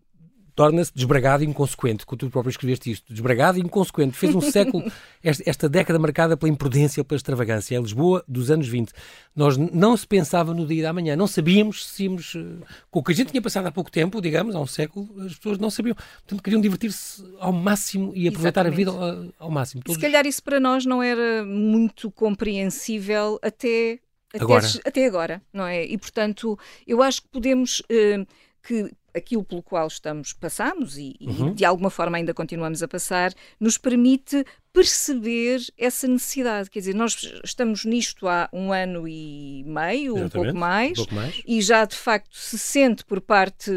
torna-se 0.56 0.92
desbragado 0.94 1.44
e 1.44 1.48
inconsequente, 1.48 2.06
como 2.06 2.18
tu 2.18 2.30
próprio 2.30 2.52
escreveste 2.52 2.92
isto, 2.92 3.12
desbragado 3.12 3.58
e 3.58 3.62
inconsequente. 3.62 4.16
Fez 4.16 4.36
um 4.36 4.42
século, 4.42 4.84
esta 5.24 5.68
década 5.68 5.98
marcada 5.98 6.38
pela 6.38 6.52
imprudência, 6.52 7.04
pela 7.04 7.18
extravagância. 7.18 7.76
É 7.76 7.80
Lisboa 7.80 8.24
dos 8.28 8.52
anos 8.52 8.68
20. 8.68 8.92
Nós 9.36 9.58
não 9.58 9.98
se 9.98 10.06
pensava 10.06 10.54
no 10.54 10.66
dia 10.66 10.84
da 10.84 10.94
manhã, 10.94 11.16
não 11.16 11.28
sabíamos 11.28 11.88
se 11.88 12.04
íamos. 12.04 12.36
Eh, 12.36 12.66
com 12.92 13.00
o 13.00 13.04
que 13.04 13.12
a 13.12 13.16
gente 13.16 13.32
tinha 13.32 13.42
passado 13.42 13.66
há 13.66 13.72
pouco 13.72 13.92
tempo, 13.92 14.22
digamos, 14.22 14.56
há 14.56 14.60
um 14.60 14.68
século, 14.68 15.10
as 15.26 15.36
pessoas 15.36 15.58
não 15.58 15.70
sabiam. 15.70 15.96
Portanto, 15.96 16.44
queriam 16.44 16.62
divertir-se 16.62 17.24
ao 17.40 17.52
máximo 17.52 18.12
e 18.16 18.28
aproveitar 18.28 18.66
Exatamente. 18.66 18.90
a 18.90 18.92
vida 18.94 19.32
ao, 19.40 19.48
ao 19.48 19.52
máximo. 19.52 19.82
Todos... 19.84 19.96
Se 19.96 20.02
calhar 20.02 20.26
isso 20.26 20.44
para 20.44 20.60
nós 20.60 20.86
não 20.86 21.02
era 21.02 21.44
muito 21.46 22.12
compreensível 22.12 23.40
até. 23.42 24.00
Até 24.34 24.44
agora. 24.44 24.68
até 24.84 25.06
agora, 25.06 25.42
não 25.54 25.68
é? 25.68 25.86
E 25.86 25.96
portanto, 25.96 26.58
eu 26.88 27.04
acho 27.04 27.22
que 27.22 27.28
podemos 27.28 27.82
uh, 27.82 28.26
que 28.64 28.92
aquilo 29.16 29.44
pelo 29.44 29.62
qual 29.62 29.88
estamos 29.88 30.34
passamos 30.34 30.98
e, 30.98 31.16
uhum. 31.22 31.50
e, 31.50 31.54
de 31.54 31.66
alguma 31.66 31.90
forma 31.90 32.18
ainda 32.18 32.34
continuamos 32.34 32.82
a 32.82 32.88
passar, 32.88 33.34
nos 33.60 33.78
permite 33.78 34.46
perceber 34.74 35.62
essa 35.78 36.08
necessidade. 36.08 36.70
Quer 36.70 36.80
dizer, 36.80 36.96
nós 36.96 37.32
estamos 37.44 37.86
nisto 37.86 38.28
há 38.28 38.50
um 38.52 38.74
ano 38.74 39.08
e 39.08 39.64
meio, 39.68 40.18
um 40.18 40.28
pouco, 40.28 40.54
mais, 40.54 40.94
um 40.94 40.96
pouco 40.96 41.14
mais, 41.14 41.42
e 41.46 41.62
já 41.62 41.86
de 41.86 41.96
facto 41.96 42.36
se 42.36 42.58
sente 42.58 43.06
por 43.06 43.22
parte, 43.22 43.72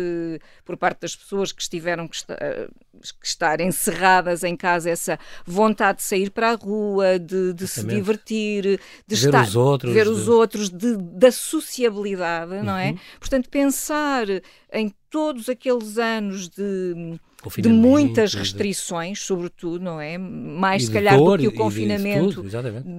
por 0.64 0.76
parte 0.78 1.02
das 1.02 1.14
pessoas 1.14 1.52
que 1.52 1.60
estiveram 1.60 2.08
que, 2.08 2.16
está, 2.16 2.34
que 2.36 3.26
estar 3.26 3.60
encerradas 3.60 4.42
em 4.42 4.56
casa 4.56 4.88
essa 4.88 5.18
vontade 5.44 5.98
de 5.98 6.04
sair 6.04 6.30
para 6.30 6.52
a 6.52 6.54
rua, 6.54 7.18
de, 7.18 7.52
de 7.52 7.68
se 7.68 7.84
divertir, 7.84 8.80
de 9.06 9.16
ver 9.16 9.26
estar, 9.26 9.44
os 9.44 9.54
outros, 9.54 9.92
ver 9.92 10.08
os 10.08 10.24
de... 10.24 10.30
outros, 10.30 10.70
de, 10.70 10.96
da 10.96 11.30
sociabilidade, 11.30 12.52
uhum. 12.54 12.64
não 12.64 12.76
é? 12.76 12.92
Uhum. 12.92 12.98
Portanto, 13.20 13.50
pensar 13.50 14.26
em 14.72 14.94
todos 15.10 15.50
aqueles 15.50 15.98
anos 15.98 16.48
de 16.48 17.18
de 17.58 17.68
muitas 17.68 18.34
restrições, 18.34 19.20
sobretudo, 19.20 19.82
não 19.82 20.00
é? 20.00 20.18
Mais 20.18 20.86
se 20.86 20.90
calhar 20.90 21.16
dor, 21.16 21.38
do 21.38 21.42
que 21.42 21.48
o 21.48 21.52
confinamento, 21.52 22.44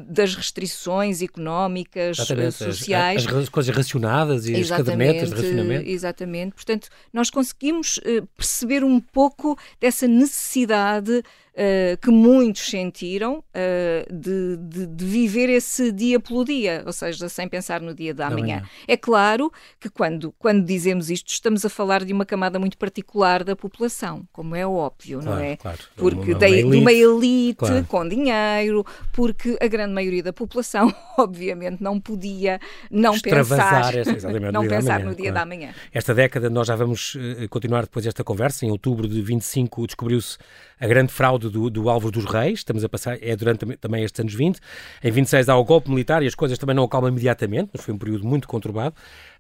das 0.08 0.36
restrições 0.36 1.22
económicas, 1.22 2.20
exatamente. 2.20 2.54
sociais. 2.54 3.26
As, 3.26 3.34
as, 3.34 3.50
coisas 3.50 3.76
racionadas 3.76 4.48
e 4.48 4.56
as 4.56 4.70
cadernetas 4.70 5.30
de 5.30 5.36
racionamento. 5.36 5.90
Exatamente. 5.90 6.54
Portanto, 6.54 6.90
nós 7.14 7.30
conseguimos 7.30 7.98
uh, 7.98 8.28
perceber 8.36 8.84
um 8.84 9.00
pouco 9.00 9.58
dessa 9.80 10.08
necessidade 10.08 11.24
uh, 11.58 11.98
que 11.98 12.12
muitos 12.12 12.70
sentiram 12.70 13.40
uh, 13.40 14.14
de, 14.14 14.58
de, 14.58 14.86
de, 14.86 15.06
viver 15.06 15.50
esse 15.50 15.92
dia 15.92 16.20
pelo 16.20 16.46
dia, 16.46 16.84
ou 16.86 16.94
seja, 16.94 17.28
sem 17.28 17.48
pensar 17.48 17.82
no 17.82 17.94
dia 17.94 18.14
da 18.14 18.30
manhã. 18.30 18.64
É 18.88 18.96
claro 18.96 19.52
que 19.80 19.90
quando, 19.90 20.34
quando 20.38 20.64
dizemos 20.64 21.10
isto, 21.10 21.30
estamos 21.30 21.66
a 21.66 21.70
falar 21.70 22.06
de 22.06 22.14
uma 22.14 22.26
camada 22.26 22.60
muito 22.60 22.78
particular 22.78 23.44
da 23.44 23.56
população, 23.56 24.28
como 24.32 24.56
é 24.56 24.66
óbvio, 24.66 25.20
claro, 25.20 25.38
não 25.38 25.44
é? 25.44 25.56
Claro. 25.58 25.80
Porque 25.96 26.34
uma, 26.34 26.38
uma 26.38 26.48
elite, 26.48 26.70
de 26.70 26.78
uma 26.78 26.94
elite 26.94 27.58
claro. 27.58 27.86
com 27.86 28.08
dinheiro, 28.08 28.86
porque 29.12 29.58
a 29.60 29.68
grande 29.68 29.94
maioria 29.94 30.24
da 30.24 30.34
população, 30.34 30.94
obviamente, 31.18 31.82
não 31.82 32.00
podia 32.00 32.60
não 32.92 33.20
pensar, 33.20 33.96
essa, 33.96 34.30
não 34.52 34.68
pensar 34.68 35.00
no 35.04 35.16
dia 35.16 35.32
da 35.32 35.46
manhã. 35.46 35.74
Esta 35.92 36.14
década 36.14 36.50
nós 36.50 36.68
já 36.68 36.76
vamos 36.76 37.16
uh, 37.16 37.50
continuar 37.50 37.84
depois 37.84 38.06
desta 38.06 38.24
conversa. 38.24 38.66
Em 38.66 38.72
outubro 38.72 39.08
de 39.08 39.22
25 39.22 39.88
descobriu-se 39.88 40.38
a 40.80 40.86
grande 40.86 41.12
fraude 41.12 41.47
do, 41.50 41.70
do 41.70 41.90
Álvaro 41.90 42.12
dos 42.12 42.26
Reis, 42.26 42.60
estamos 42.60 42.84
a 42.84 42.90
passar, 42.90 43.18
é 43.22 43.36
durante 43.36 43.66
também 43.78 44.04
estes 44.04 44.20
anos 44.20 44.34
20. 44.34 44.60
Em 45.04 45.12
26 45.12 45.50
há 45.50 45.58
o 45.58 45.64
golpe 45.64 45.90
militar 45.90 46.24
e 46.24 46.28
as 46.28 46.36
coisas 46.36 46.58
também 46.58 46.76
não 46.76 46.84
acalmam 46.84 47.10
imediatamente, 47.10 47.70
mas 47.74 47.84
foi 47.84 47.94
um 47.94 47.98
período 47.98 48.26
muito 48.26 48.48
conturbado. 48.48 48.96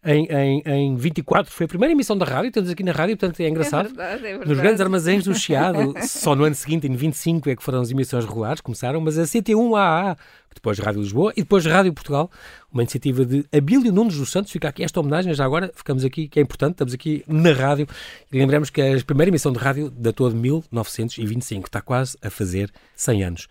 Em, 0.06 0.25
em, 0.25 0.63
em 0.66 0.96
24 0.96 1.51
foi 1.51 1.66
a 1.66 1.68
primeira 1.68 1.92
emissão 1.92 2.18
da 2.18 2.25
rádio, 2.25 2.50
estamos 2.50 2.70
aqui 2.70 2.84
na 2.84 2.92
rádio, 2.92 3.18
portanto 3.18 3.39
é 3.39 3.50
engraçado. 3.50 3.88
É 3.88 3.89
verdade, 3.89 4.13
é 4.13 4.30
verdade. 4.30 4.50
Nos 4.50 4.60
grandes 4.60 4.82
armazéns 4.82 5.24
do 5.24 5.34
Chiado, 5.34 5.94
só 6.08 6.36
no 6.36 6.44
ano 6.44 6.56
seguinte, 6.56 6.88
em 6.88 6.96
25, 6.96 7.50
é 7.50 7.56
que 7.56 7.63
foram 7.63 7.82
as 7.82 7.92
emissões 7.92 8.25
regulares, 8.25 8.62
começaram, 8.62 9.01
mas 9.01 9.18
a 9.18 9.24
CT1AA, 9.24 10.18
depois 10.54 10.80
Rádio 10.80 11.01
Lisboa 11.01 11.34
e 11.36 11.42
depois 11.42 11.66
Rádio 11.66 11.94
Portugal, 11.94 12.30
uma 12.72 12.82
iniciativa 12.82 13.25
de 13.25 13.46
Abílio 13.51 13.92
Nunes 13.92 14.18
dos 14.18 14.32
Santos. 14.32 14.51
Fica 14.51 14.68
aqui 14.68 14.84
esta 14.84 15.00
homenagem, 15.00 15.34
já 15.34 15.46
agora 15.46 15.72
ficamos 15.75 16.04
aqui, 16.04 16.27
que 16.27 16.39
é 16.39 16.42
importante, 16.42 16.74
estamos 16.74 16.94
aqui 16.94 17.24
na 17.27 17.51
rádio 17.51 17.88
e 18.32 18.38
lembramos 18.38 18.70
que 18.70 18.82
a 18.82 19.04
primeira 19.04 19.30
emissão 19.30 19.51
de 19.51 19.60
rádio 19.60 19.89
datou 19.89 20.30
de 20.30 20.36
1925, 20.36 21.68
está 21.68 21.82
quase 21.82 22.18
a 22.22 22.30
fazer 22.30 22.72
100 22.96 23.24
anos. 23.24 23.48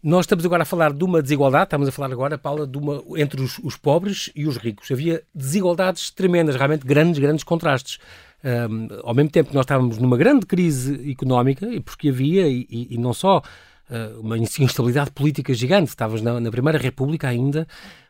Nós 0.00 0.26
estamos 0.26 0.44
agora 0.44 0.62
a 0.62 0.66
falar 0.66 0.92
de 0.92 1.02
uma 1.02 1.20
desigualdade, 1.20 1.64
estamos 1.64 1.88
a 1.88 1.92
falar 1.92 2.12
agora, 2.12 2.38
Paula, 2.38 2.68
de 2.68 2.78
uma, 2.78 3.02
entre 3.16 3.42
os, 3.42 3.58
os 3.58 3.76
pobres 3.76 4.30
e 4.34 4.46
os 4.46 4.56
ricos. 4.56 4.88
Havia 4.92 5.24
desigualdades 5.34 6.12
tremendas, 6.12 6.54
realmente 6.54 6.86
grandes, 6.86 7.18
grandes 7.18 7.42
contrastes. 7.42 7.98
Um, 8.44 8.86
ao 9.02 9.12
mesmo 9.12 9.28
tempo 9.30 9.48
que 9.48 9.56
nós 9.56 9.64
estávamos 9.64 9.98
numa 9.98 10.16
grande 10.16 10.46
crise 10.46 11.10
económica, 11.10 11.66
e 11.66 11.80
porque 11.80 12.10
havia, 12.10 12.46
e, 12.46 12.66
e 12.70 12.96
não 12.96 13.12
só 13.12 13.38
uh, 13.38 14.20
uma 14.20 14.38
instabilidade 14.38 15.10
política 15.10 15.52
gigante, 15.52 15.88
estavas 15.88 16.22
na, 16.22 16.38
na, 16.38 16.50
Primeira 16.52 16.78
República 16.78 17.26
ainda, 17.26 17.66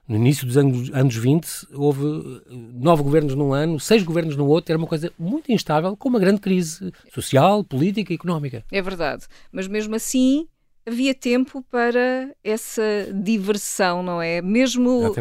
no 0.06 0.16
início 0.16 0.46
dos 0.46 0.58
anos, 0.58 0.90
anos 0.92 1.16
20, 1.16 1.68
houve 1.72 2.42
nove 2.74 3.02
governos 3.02 3.34
num 3.34 3.54
ano, 3.54 3.80
seis 3.80 4.02
governos 4.02 4.36
no 4.36 4.46
outro, 4.46 4.72
era 4.72 4.78
uma 4.78 4.86
coisa 4.86 5.10
muito 5.18 5.50
instável, 5.50 5.96
com 5.96 6.10
uma 6.10 6.20
grande 6.20 6.42
crise 6.42 6.92
social, 7.14 7.64
política 7.64 8.12
e 8.12 8.16
económica. 8.16 8.62
É 8.70 8.82
verdade, 8.82 9.24
mas 9.50 9.66
mesmo 9.66 9.94
assim 9.94 10.46
havia 10.88 11.14
tempo 11.14 11.62
para 11.70 12.34
essa 12.42 12.82
diversão, 13.14 14.02
não 14.02 14.20
é? 14.20 14.42
Mesmo 14.42 15.10
uh, 15.10 15.14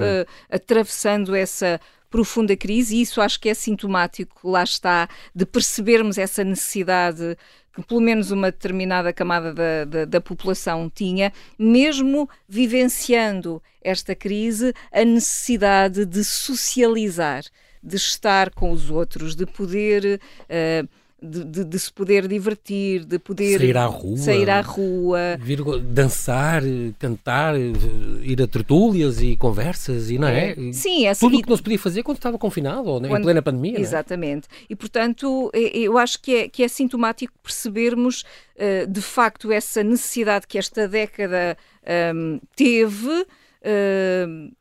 atravessando 0.49 1.35
essa 1.35 1.79
profunda 2.09 2.55
crise, 2.55 2.95
e 2.95 3.01
isso 3.01 3.21
acho 3.21 3.39
que 3.39 3.49
é 3.49 3.53
sintomático, 3.53 4.49
lá 4.49 4.63
está, 4.63 5.07
de 5.35 5.45
percebermos 5.45 6.17
essa 6.17 6.43
necessidade 6.43 7.37
que 7.75 7.83
pelo 7.83 8.01
menos 8.01 8.31
uma 8.31 8.49
determinada 8.49 9.13
camada 9.13 9.53
da, 9.53 9.85
da, 9.85 10.05
da, 10.05 10.21
população 10.21 10.89
tinha, 10.89 11.31
mesmo 11.59 12.27
vivenciando 12.49 13.61
esta 13.83 14.15
crise, 14.15 14.73
a 14.91 15.05
necessidade 15.05 16.03
de 16.03 16.23
socializar, 16.23 17.43
de 17.83 17.95
estar 17.95 18.49
com 18.49 18.71
os 18.71 18.89
outros, 18.89 19.35
de 19.35 19.45
poder. 19.45 20.19
Uh, 20.49 20.89
de, 21.21 21.43
de, 21.43 21.63
de, 21.63 21.79
se 21.79 21.91
poder 21.91 22.27
divertir, 22.27 23.03
de 23.03 23.17
poder 23.17 23.57
sair 23.59 23.77
à 23.77 23.85
rua, 23.85 24.17
sair 24.17 24.49
à 24.49 24.61
rua. 24.61 25.19
Vir, 25.39 25.63
dançar, 25.81 26.61
cantar, 26.99 27.55
ir 27.57 28.41
a 28.41 28.47
tertúlias 28.47 29.21
e 29.21 29.35
conversas 29.35 30.11
e 30.11 30.19
não 30.19 30.27
é? 30.27 30.51
é? 30.51 30.73
Sim, 30.73 31.07
essa, 31.07 31.19
tudo 31.19 31.37
o 31.37 31.41
que 31.41 31.49
não 31.49 31.57
se 31.57 31.63
podia 31.63 31.79
fazer 31.79 32.03
quando 32.03 32.17
estava 32.17 32.37
confinado 32.37 32.87
ou 32.87 33.01
quando, 33.01 33.17
em 33.17 33.21
plena 33.21 33.41
pandemia. 33.41 33.77
É? 33.77 33.81
Exatamente. 33.81 34.47
É? 34.47 34.65
E 34.69 34.75
portanto, 34.75 35.51
eu 35.53 35.97
acho 35.97 36.21
que 36.21 36.35
é, 36.35 36.49
que 36.49 36.63
é 36.63 36.67
sintomático 36.67 37.33
percebermos 37.41 38.23
uh, 38.55 38.87
de 38.87 39.01
facto 39.01 39.51
essa 39.51 39.83
necessidade 39.83 40.45
que 40.45 40.57
esta 40.57 40.87
década 40.87 41.57
um, 42.13 42.35
ehm, 42.35 42.39
teve. 42.55 43.25
Uh, 43.63 44.55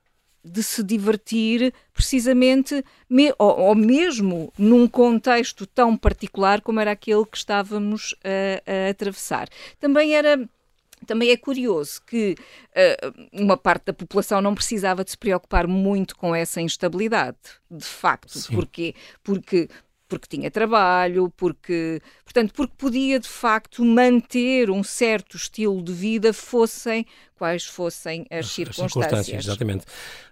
de 0.46 0.62
se 0.62 0.82
divertir 0.82 1.74
precisamente, 1.92 2.84
me, 3.08 3.34
ou, 3.38 3.58
ou, 3.58 3.74
mesmo 3.74 4.52
num 4.56 4.86
contexto 4.86 5.66
tão 5.66 5.96
particular 5.96 6.60
como 6.60 6.80
era 6.80 6.92
aquele 6.92 7.24
que 7.26 7.36
estávamos 7.36 8.14
a, 8.22 8.86
a 8.86 8.90
atravessar. 8.90 9.48
Também 9.80 10.14
era 10.14 10.48
também 11.04 11.30
é 11.30 11.36
curioso 11.36 12.00
que 12.06 12.34
uh, 12.70 13.26
uma 13.32 13.56
parte 13.56 13.86
da 13.86 13.92
população 13.92 14.40
não 14.40 14.54
precisava 14.54 15.04
de 15.04 15.10
se 15.10 15.18
preocupar 15.18 15.66
muito 15.66 16.16
com 16.16 16.34
essa 16.34 16.60
instabilidade, 16.60 17.36
de 17.70 17.84
facto. 17.84 18.38
Sim. 18.38 18.54
Porquê? 18.54 18.94
Porque 19.22 19.68
porque 20.08 20.26
tinha 20.28 20.50
trabalho, 20.50 21.32
porque, 21.36 22.00
portanto, 22.24 22.52
porque 22.54 22.74
podia 22.76 23.18
de 23.18 23.28
facto 23.28 23.84
manter 23.84 24.70
um 24.70 24.82
certo 24.82 25.36
estilo 25.36 25.82
de 25.82 25.92
vida, 25.92 26.32
fossem 26.32 27.06
quais 27.36 27.64
fossem 27.64 28.26
as, 28.30 28.46
as 28.46 28.52
circunstâncias. 28.52 28.92
circunstâncias. 28.92 29.44
Exatamente. 29.44 29.84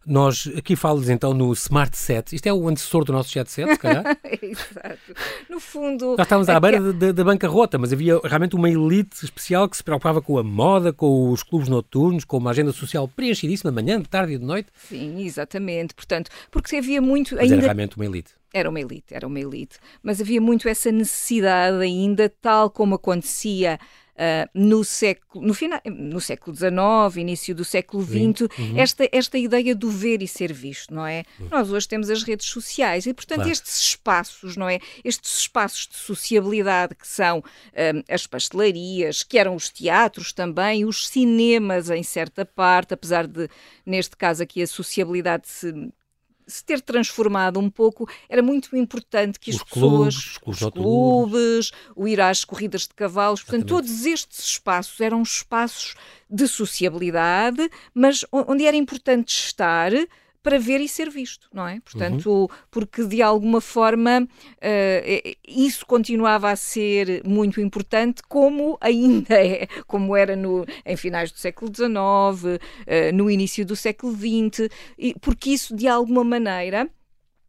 Nós 0.07 0.51
aqui 0.57 0.75
falas 0.75 1.09
então 1.09 1.33
no 1.33 1.53
Smart 1.53 1.97
Set. 1.97 2.35
Isto 2.35 2.47
é 2.47 2.53
o 2.53 2.69
antecessor 2.69 3.05
do 3.05 3.13
nosso 3.13 3.31
Jet 3.31 3.51
Set, 3.51 3.71
se 3.71 3.79
calhar? 3.79 4.05
Exato. 4.43 5.15
No 5.49 5.61
fundo. 5.61 6.17
Nós 6.17 6.27
estávamos 6.27 6.49
à 6.49 6.59
beira 6.59 6.93
da, 6.93 7.13
da 7.13 7.25
bancarrota, 7.25 7.79
mas 7.79 7.93
havia 7.93 8.19
realmente 8.25 8.57
uma 8.57 8.69
elite 8.69 9.25
especial 9.25 9.69
que 9.69 9.77
se 9.77 9.85
preocupava 9.85 10.21
com 10.21 10.39
a 10.39 10.43
moda, 10.43 10.93
com 10.93 11.31
os 11.31 11.43
clubes 11.43 11.69
noturnos, 11.69 12.25
com 12.25 12.39
uma 12.39 12.51
agenda 12.51 12.73
social 12.73 13.07
preenchidíssima 13.07 13.71
de 13.71 13.75
manhã, 13.75 14.01
de 14.01 14.09
tarde 14.09 14.35
e 14.35 14.39
de 14.39 14.45
noite. 14.45 14.69
Sim, 14.89 15.25
exatamente. 15.25 15.95
Portanto, 15.95 16.31
porque 16.51 16.77
havia 16.77 17.01
muito. 17.01 17.35
Mas 17.35 17.45
ainda... 17.45 17.57
era 17.57 17.63
realmente 17.65 17.97
uma 17.97 18.07
elite. 18.07 18.33
Era 18.55 18.71
uma 18.71 18.81
elite, 18.81 19.13
era 19.13 19.27
uma 19.27 19.41
elite. 19.41 19.79
Mas 20.01 20.21
havia 20.21 20.41
muito 20.41 20.69
essa 20.69 20.93
necessidade 20.93 21.83
ainda, 21.83 22.29
tal 22.41 22.71
como 22.71 22.95
acontecia 22.95 23.81
Uh, 24.15 24.47
no, 24.55 24.85
século, 24.85 25.45
no, 25.45 25.53
final, 25.53 25.81
no 25.87 26.21
século 26.21 26.55
XIX, 26.55 27.17
início 27.17 27.53
do 27.53 27.65
século 27.65 28.01
XX, 28.01 28.43
uhum. 28.43 28.79
esta, 28.79 29.09
esta 29.11 29.37
ideia 29.37 29.75
do 29.75 29.91
ver 29.91 30.23
e 30.23 30.29
ser 30.29 30.53
visto, 30.53 30.95
não 30.95 31.05
é? 31.05 31.25
Uhum. 31.41 31.49
Nós 31.51 31.73
hoje 31.73 31.89
temos 31.89 32.09
as 32.09 32.23
redes 32.23 32.47
sociais 32.47 33.07
e, 33.07 33.13
portanto, 33.13 33.39
claro. 33.39 33.51
estes 33.51 33.77
espaços, 33.81 34.57
não 34.57 34.69
é? 34.69 34.79
Estes 35.03 35.39
espaços 35.39 35.89
de 35.89 35.97
sociabilidade 35.97 36.95
que 36.95 37.09
são 37.09 37.41
uh, 37.41 38.05
as 38.09 38.25
pastelarias, 38.25 39.25
que 39.25 39.37
eram 39.37 39.57
os 39.57 39.69
teatros 39.69 40.33
também, 40.33 40.85
os 40.85 41.09
cinemas 41.09 41.91
em 41.91 42.05
certa 42.05 42.45
parte, 42.45 42.95
apesar 42.95 43.27
de, 43.27 43.49
neste 43.85 44.17
caso 44.17 44.45
aqui, 44.45 44.63
a 44.63 44.67
sociabilidade 44.69 45.49
se 45.49 45.75
se 46.47 46.65
ter 46.65 46.81
transformado 46.81 47.59
um 47.59 47.71
pouco, 47.71 48.09
era 48.29 48.43
muito 48.43 48.77
importante 48.77 49.39
que 49.39 49.51
as 49.51 49.57
os 49.57 49.63
pessoas, 49.63 50.39
clubes, 50.39 50.61
os, 50.61 50.63
os 50.63 50.73
clubes, 50.73 51.71
o 51.97 52.09
ir 52.09 52.21
às 52.21 52.45
corridas 52.45 52.83
de 52.83 52.95
cavalos, 52.95 53.43
portanto, 53.43 53.67
todos 53.67 54.07
estes 54.07 54.39
espaços 54.41 55.01
eram 55.01 55.23
espaços 55.23 55.95
de 56.29 56.47
sociabilidade, 56.49 57.71
mas 57.93 58.25
onde 58.33 58.65
era 58.65 58.77
importante 58.77 59.31
estar 59.31 59.93
para 60.45 60.59
ver 60.59 60.79
e 60.83 60.87
ser 60.87 61.09
visto, 61.09 61.49
não 61.55 61.67
é? 61.67 61.81
Portanto, 61.81 62.31
uhum. 62.31 62.49
porque 62.71 63.03
de 63.07 63.23
alguma 63.23 63.63
forma 63.63 64.29
uh, 64.29 65.37
isso 65.49 65.87
continuava 65.87 66.51
a 66.51 66.55
ser 66.55 67.23
muito 67.27 67.63
importante, 67.63 68.23
como 68.29 68.77
ainda 68.79 69.35
é, 69.43 69.67
como 69.87 70.15
era 70.15 70.37
no, 70.37 70.67
em 70.85 70.97
finais 70.99 71.33
do 71.33 71.39
século 71.39 71.73
XIX, 71.75 71.89
uh, 71.89 72.59
no 73.15 73.31
início 73.31 73.65
do 73.65 73.75
século 73.75 74.15
XX, 74.15 74.69
e, 74.99 75.15
porque 75.19 75.51
isso 75.51 75.75
de 75.75 75.89
alguma 75.89 76.23
maneira. 76.23 76.89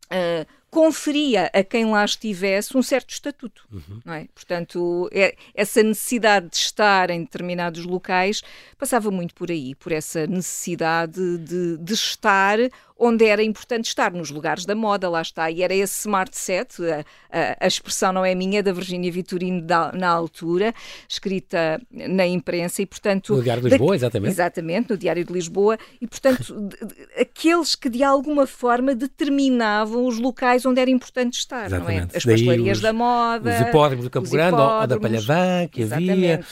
Uh, 0.06 0.46
conferia 0.76 1.50
a 1.54 1.64
quem 1.64 1.86
lá 1.86 2.04
estivesse 2.04 2.76
um 2.76 2.84
certo 2.84 3.12
estatuto, 3.12 3.66
uhum. 3.72 4.02
não 4.04 4.14
é? 4.14 4.28
Portanto, 4.36 5.10
é, 5.14 5.34
essa 5.54 5.82
necessidade 5.82 6.50
de 6.50 6.58
estar 6.58 7.10
em 7.10 7.22
determinados 7.22 7.86
locais 7.86 8.44
passava 8.78 9.10
muito 9.10 9.34
por 9.34 9.50
aí, 9.50 9.74
por 9.74 9.94
essa 9.94 10.28
necessidade 10.28 11.38
de, 11.38 11.78
de 11.78 11.94
estar 11.94 12.60
onde 12.98 13.26
era 13.26 13.44
importante 13.44 13.86
estar, 13.86 14.12
nos 14.14 14.32
lugares 14.32 14.66
da 14.66 14.74
moda, 14.74 15.10
lá 15.10 15.22
está. 15.22 15.52
E 15.52 15.62
era 15.62 15.74
esse 15.74 16.00
smart 16.00 16.36
set, 16.36 16.82
a, 16.82 17.00
a, 17.30 17.66
a 17.66 17.68
expressão 17.68 18.14
não 18.14 18.24
é 18.24 18.34
minha, 18.34 18.64
da 18.64 18.72
Virginia 18.72 19.12
Vitorino 19.12 19.62
da, 19.62 19.92
na 19.92 20.08
altura, 20.08 20.74
escrita 21.08 21.82
na 21.92 22.26
imprensa 22.26 22.82
e, 22.82 22.86
portanto... 22.86 23.36
No 23.36 23.44
Diário 23.44 23.64
de 23.64 23.70
Lisboa, 23.70 23.90
da, 23.90 23.96
exatamente. 23.96 24.32
Exatamente, 24.32 24.90
no 24.90 24.98
Diário 24.98 25.26
de 25.26 25.34
Lisboa. 25.34 25.78
E, 26.02 26.08
portanto, 26.08 26.56
de, 26.56 27.22
aqueles 27.22 27.76
que 27.76 27.90
de 27.90 28.02
alguma 28.02 28.48
forma 28.48 28.96
determinavam 28.96 30.08
os 30.08 30.18
locais 30.18 30.66
onde 30.66 30.80
era 30.80 30.90
importante 30.90 31.38
estar, 31.38 31.66
exatamente. 31.66 32.00
não 32.00 32.10
é? 32.14 32.18
As 32.18 32.24
pastelarias 32.24 32.80
da 32.80 32.94
moda... 32.94 33.56
Os 33.56 33.68
hipódromos 33.68 34.06
do 34.06 34.10
Campo 34.10 34.30
Grande, 34.30 34.56
ou 34.56 34.88
da 34.88 34.98
Palhavã, 34.98 35.68
que 35.70 35.82
exatamente. 35.82 36.12
havia... 36.12 36.46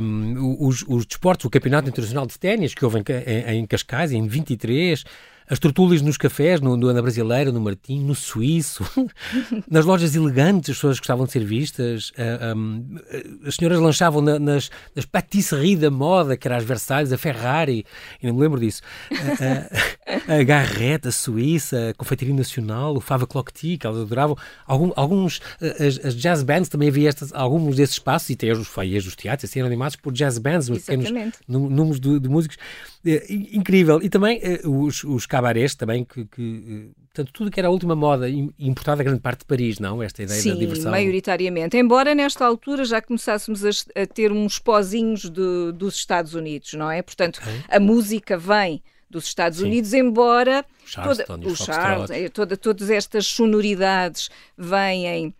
Um, 0.00 0.66
os, 0.66 0.84
os 0.88 1.06
desportos, 1.06 1.46
o 1.46 1.50
Campeonato 1.50 1.88
Internacional 1.88 2.26
de 2.26 2.38
Ténis, 2.38 2.74
que 2.74 2.84
houve 2.84 2.98
em, 2.98 3.04
em, 3.26 3.58
em 3.60 3.66
Cascais, 3.66 4.12
em 4.12 4.26
23 4.26 5.04
as 5.48 5.58
tortulas 5.58 6.02
nos 6.02 6.16
cafés, 6.16 6.60
no, 6.60 6.76
no 6.76 6.88
Ana 6.88 7.00
Brasileira, 7.00 7.50
no 7.50 7.60
Martim, 7.60 8.00
no 8.00 8.14
Suíço, 8.14 8.84
nas 9.70 9.84
lojas 9.84 10.14
elegantes, 10.14 10.70
as 10.70 10.76
pessoas 10.76 10.98
gostavam 10.98 11.24
de 11.24 11.32
ser 11.32 11.44
vistas, 11.44 12.10
uh, 12.10 12.56
um, 12.56 12.98
as 13.46 13.54
senhoras 13.54 13.78
lanchavam 13.78 14.20
na, 14.20 14.38
nas, 14.38 14.70
nas 14.94 15.06
patisseries 15.06 15.78
da 15.78 15.90
moda, 15.90 16.36
que 16.36 16.46
era 16.46 16.56
as 16.56 16.64
Versalhes, 16.64 17.12
a 17.12 17.18
Ferrari, 17.18 17.86
e 18.22 18.26
não 18.26 18.34
me 18.34 18.40
lembro 18.42 18.60
disso, 18.60 18.82
uh, 19.10 20.32
a 20.32 20.42
Garreta, 20.42 21.08
a 21.08 21.12
Suíça, 21.12 21.90
a 21.90 21.94
Confeitaria 21.94 22.34
Nacional, 22.34 22.94
o 22.94 23.00
Fava 23.00 23.26
Clock 23.26 23.52
Tea, 23.52 23.78
que 23.78 23.86
elas 23.86 24.02
adoravam. 24.02 24.36
Algum, 24.66 24.92
alguns, 24.96 25.40
as, 25.60 26.04
as, 26.04 26.14
jazz 26.14 26.42
bands 26.42 26.68
também 26.68 26.88
havia 26.88 27.08
estas, 27.08 27.32
alguns 27.32 27.76
desses 27.76 27.94
espaços, 27.94 28.28
e 28.30 28.34
até 28.34 28.52
os 28.52 28.68
feias 28.68 29.04
dos 29.04 29.16
teatros, 29.16 29.50
assim, 29.50 29.60
eram 29.60 29.68
animados 29.68 29.96
por 29.96 30.12
jazz 30.12 30.36
bands, 30.36 30.68
pequenos 30.68 31.10
números 31.48 31.98
de, 31.98 32.20
de 32.20 32.28
músicos. 32.28 32.58
É, 33.06 33.32
incrível. 33.32 34.00
E 34.02 34.08
também 34.08 34.40
os, 34.64 35.04
os 35.04 35.24
cabarés 35.38 35.74
também, 35.74 36.04
que, 36.04 36.24
que 36.26 36.90
portanto, 37.06 37.32
tudo 37.32 37.50
que 37.50 37.60
era 37.60 37.68
a 37.68 37.70
última 37.70 37.94
moda 37.94 38.28
importada 38.58 39.02
grande 39.04 39.20
parte 39.20 39.40
de 39.40 39.44
Paris, 39.46 39.78
não? 39.78 40.02
Esta 40.02 40.22
ideia 40.22 40.40
Sim, 40.40 40.50
da 40.50 40.56
diversão. 40.56 40.90
maioritariamente. 40.90 41.76
Embora 41.76 42.14
nesta 42.14 42.44
altura 42.44 42.84
já 42.84 43.00
começássemos 43.00 43.64
a, 43.64 43.70
a 44.02 44.06
ter 44.06 44.32
uns 44.32 44.58
pozinhos 44.58 45.22
de, 45.22 45.72
dos 45.72 45.94
Estados 45.94 46.34
Unidos, 46.34 46.74
não 46.74 46.90
é? 46.90 47.00
Portanto, 47.02 47.40
a 47.68 47.78
música 47.78 48.36
vem 48.36 48.82
dos 49.08 49.24
Estados 49.24 49.60
Sim. 49.60 49.66
Unidos, 49.66 49.94
embora 49.94 50.64
toda, 50.92 51.48
o 51.48 51.56
Charles, 51.56 52.10
toda, 52.32 52.56
todas 52.56 52.90
estas 52.90 53.26
sonoridades 53.26 54.28
vêm 54.56 55.32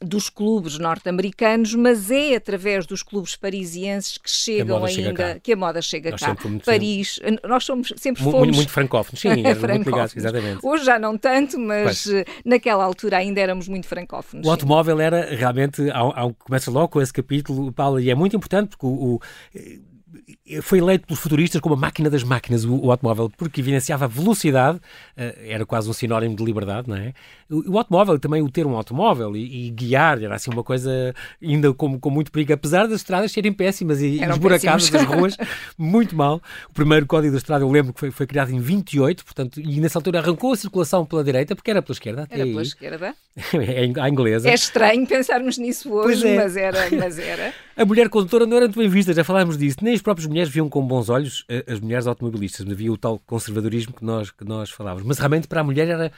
dos 0.00 0.28
clubes 0.28 0.78
norte-americanos, 0.78 1.74
mas 1.74 2.10
é 2.10 2.36
através 2.36 2.86
dos 2.86 3.02
clubes 3.02 3.36
parisienses 3.36 4.18
que 4.18 4.30
chegam 4.30 4.84
que 4.84 5.00
ainda, 5.00 5.40
que 5.40 5.52
a 5.52 5.56
moda 5.56 5.80
chega 5.80 6.10
nós 6.10 6.20
cá. 6.20 6.36
Paris, 6.64 7.20
nós 7.46 7.64
somos 7.64 7.92
sempre 7.96 8.22
muito, 8.22 8.38
fomos 8.38 8.56
muito 8.56 8.70
francófonos, 8.70 9.20
sim, 9.20 9.28
muito 9.42 9.90
ligados, 9.90 10.16
exatamente. 10.16 10.64
Hoje 10.64 10.84
já 10.84 10.98
não 10.98 11.16
tanto, 11.16 11.58
mas 11.58 12.04
pois. 12.04 12.14
Eh, 12.14 12.24
naquela 12.44 12.84
altura 12.84 13.18
ainda 13.18 13.40
éramos 13.40 13.68
muito 13.68 13.86
francófonos. 13.86 14.46
O 14.46 14.50
automóvel 14.50 15.00
era 15.00 15.34
realmente, 15.34 15.90
ao, 15.90 16.16
ao, 16.18 16.34
começa 16.34 16.70
logo 16.70 16.88
com 16.88 17.00
esse 17.00 17.12
capítulo, 17.12 17.72
Paulo, 17.72 18.00
e 18.00 18.10
é 18.10 18.14
muito 18.14 18.36
importante 18.36 18.68
porque 18.68 18.86
o, 18.86 19.14
o 19.14 19.20
foi 20.62 20.78
eleito 20.78 21.06
pelos 21.06 21.20
futuristas 21.20 21.60
como 21.60 21.74
a 21.74 21.78
máquina 21.78 22.10
das 22.10 22.24
máquinas, 22.24 22.64
o, 22.64 22.74
o 22.86 22.90
automóvel, 22.90 23.30
porque 23.36 23.60
evidenciava 23.60 24.06
a 24.06 24.08
velocidade, 24.08 24.78
uh, 24.78 25.22
era 25.46 25.64
quase 25.64 25.88
um 25.88 25.92
sinónimo 25.92 26.34
de 26.34 26.44
liberdade, 26.44 26.88
não 26.88 26.96
é? 26.96 27.12
O, 27.48 27.72
o 27.72 27.78
automóvel, 27.78 28.18
também 28.18 28.42
o 28.42 28.50
ter 28.50 28.66
um 28.66 28.76
automóvel 28.76 29.36
e, 29.36 29.68
e, 29.68 29.70
guiar, 29.70 30.20
era 30.22 30.34
assim 30.34 30.50
uma 30.50 30.64
coisa 30.64 31.14
ainda 31.40 31.72
com, 31.72 31.98
com 31.98 32.10
muito 32.10 32.32
perigo, 32.32 32.52
apesar 32.52 32.86
das 32.88 33.00
estradas 33.00 33.30
serem 33.30 33.52
péssimas 33.52 34.00
e 34.00 34.20
esburacadas 34.20 34.90
das 34.90 35.04
ruas, 35.04 35.36
muito 35.78 36.16
mal. 36.16 36.42
O 36.68 36.72
primeiro 36.72 37.06
código 37.06 37.32
da 37.32 37.38
estrada, 37.38 37.64
eu 37.64 37.70
lembro 37.70 37.92
que 37.92 38.00
foi, 38.00 38.10
foi, 38.10 38.26
criado 38.26 38.50
em 38.50 38.58
28, 38.58 39.24
portanto, 39.24 39.60
e 39.60 39.80
nessa 39.80 39.98
altura 39.98 40.18
arrancou 40.18 40.52
a 40.52 40.56
circulação 40.56 41.06
pela 41.06 41.22
direita, 41.22 41.54
porque 41.54 41.70
era 41.70 41.80
pela 41.80 41.94
esquerda. 41.94 42.26
Era 42.28 42.44
pela 42.44 42.62
esquerda. 42.62 43.14
é 43.54 44.00
a 44.00 44.08
inglesa. 44.08 44.48
É 44.48 44.54
estranho 44.54 45.06
pensarmos 45.06 45.56
nisso 45.56 45.92
hoje, 45.92 46.26
é. 46.26 46.36
mas, 46.36 46.56
era, 46.56 46.90
mas 46.90 47.18
era. 47.18 47.54
A 47.76 47.84
mulher 47.84 48.08
condutora 48.08 48.46
não 48.46 48.56
era 48.56 48.64
muito 48.64 48.78
bem 48.78 48.88
vista, 48.88 49.12
já 49.12 49.22
falámos 49.22 49.58
disso. 49.58 49.76
Nem 49.82 49.92
as 49.92 50.00
próprias 50.00 50.26
mulheres 50.26 50.48
viam 50.50 50.66
com 50.66 50.80
bons 50.86 51.10
olhos 51.10 51.44
eh, 51.46 51.62
as 51.68 51.78
mulheres 51.78 52.06
automobilistas. 52.06 52.66
Havia 52.66 52.90
o 52.90 52.96
tal 52.96 53.18
conservadorismo 53.18 53.92
que 53.92 54.02
nós, 54.02 54.30
que 54.30 54.46
nós 54.46 54.70
falávamos. 54.70 55.06
Mas 55.06 55.18
realmente 55.18 55.46
para 55.46 55.60
a 55.60 55.64
mulher 55.64 55.86
era 55.86 56.10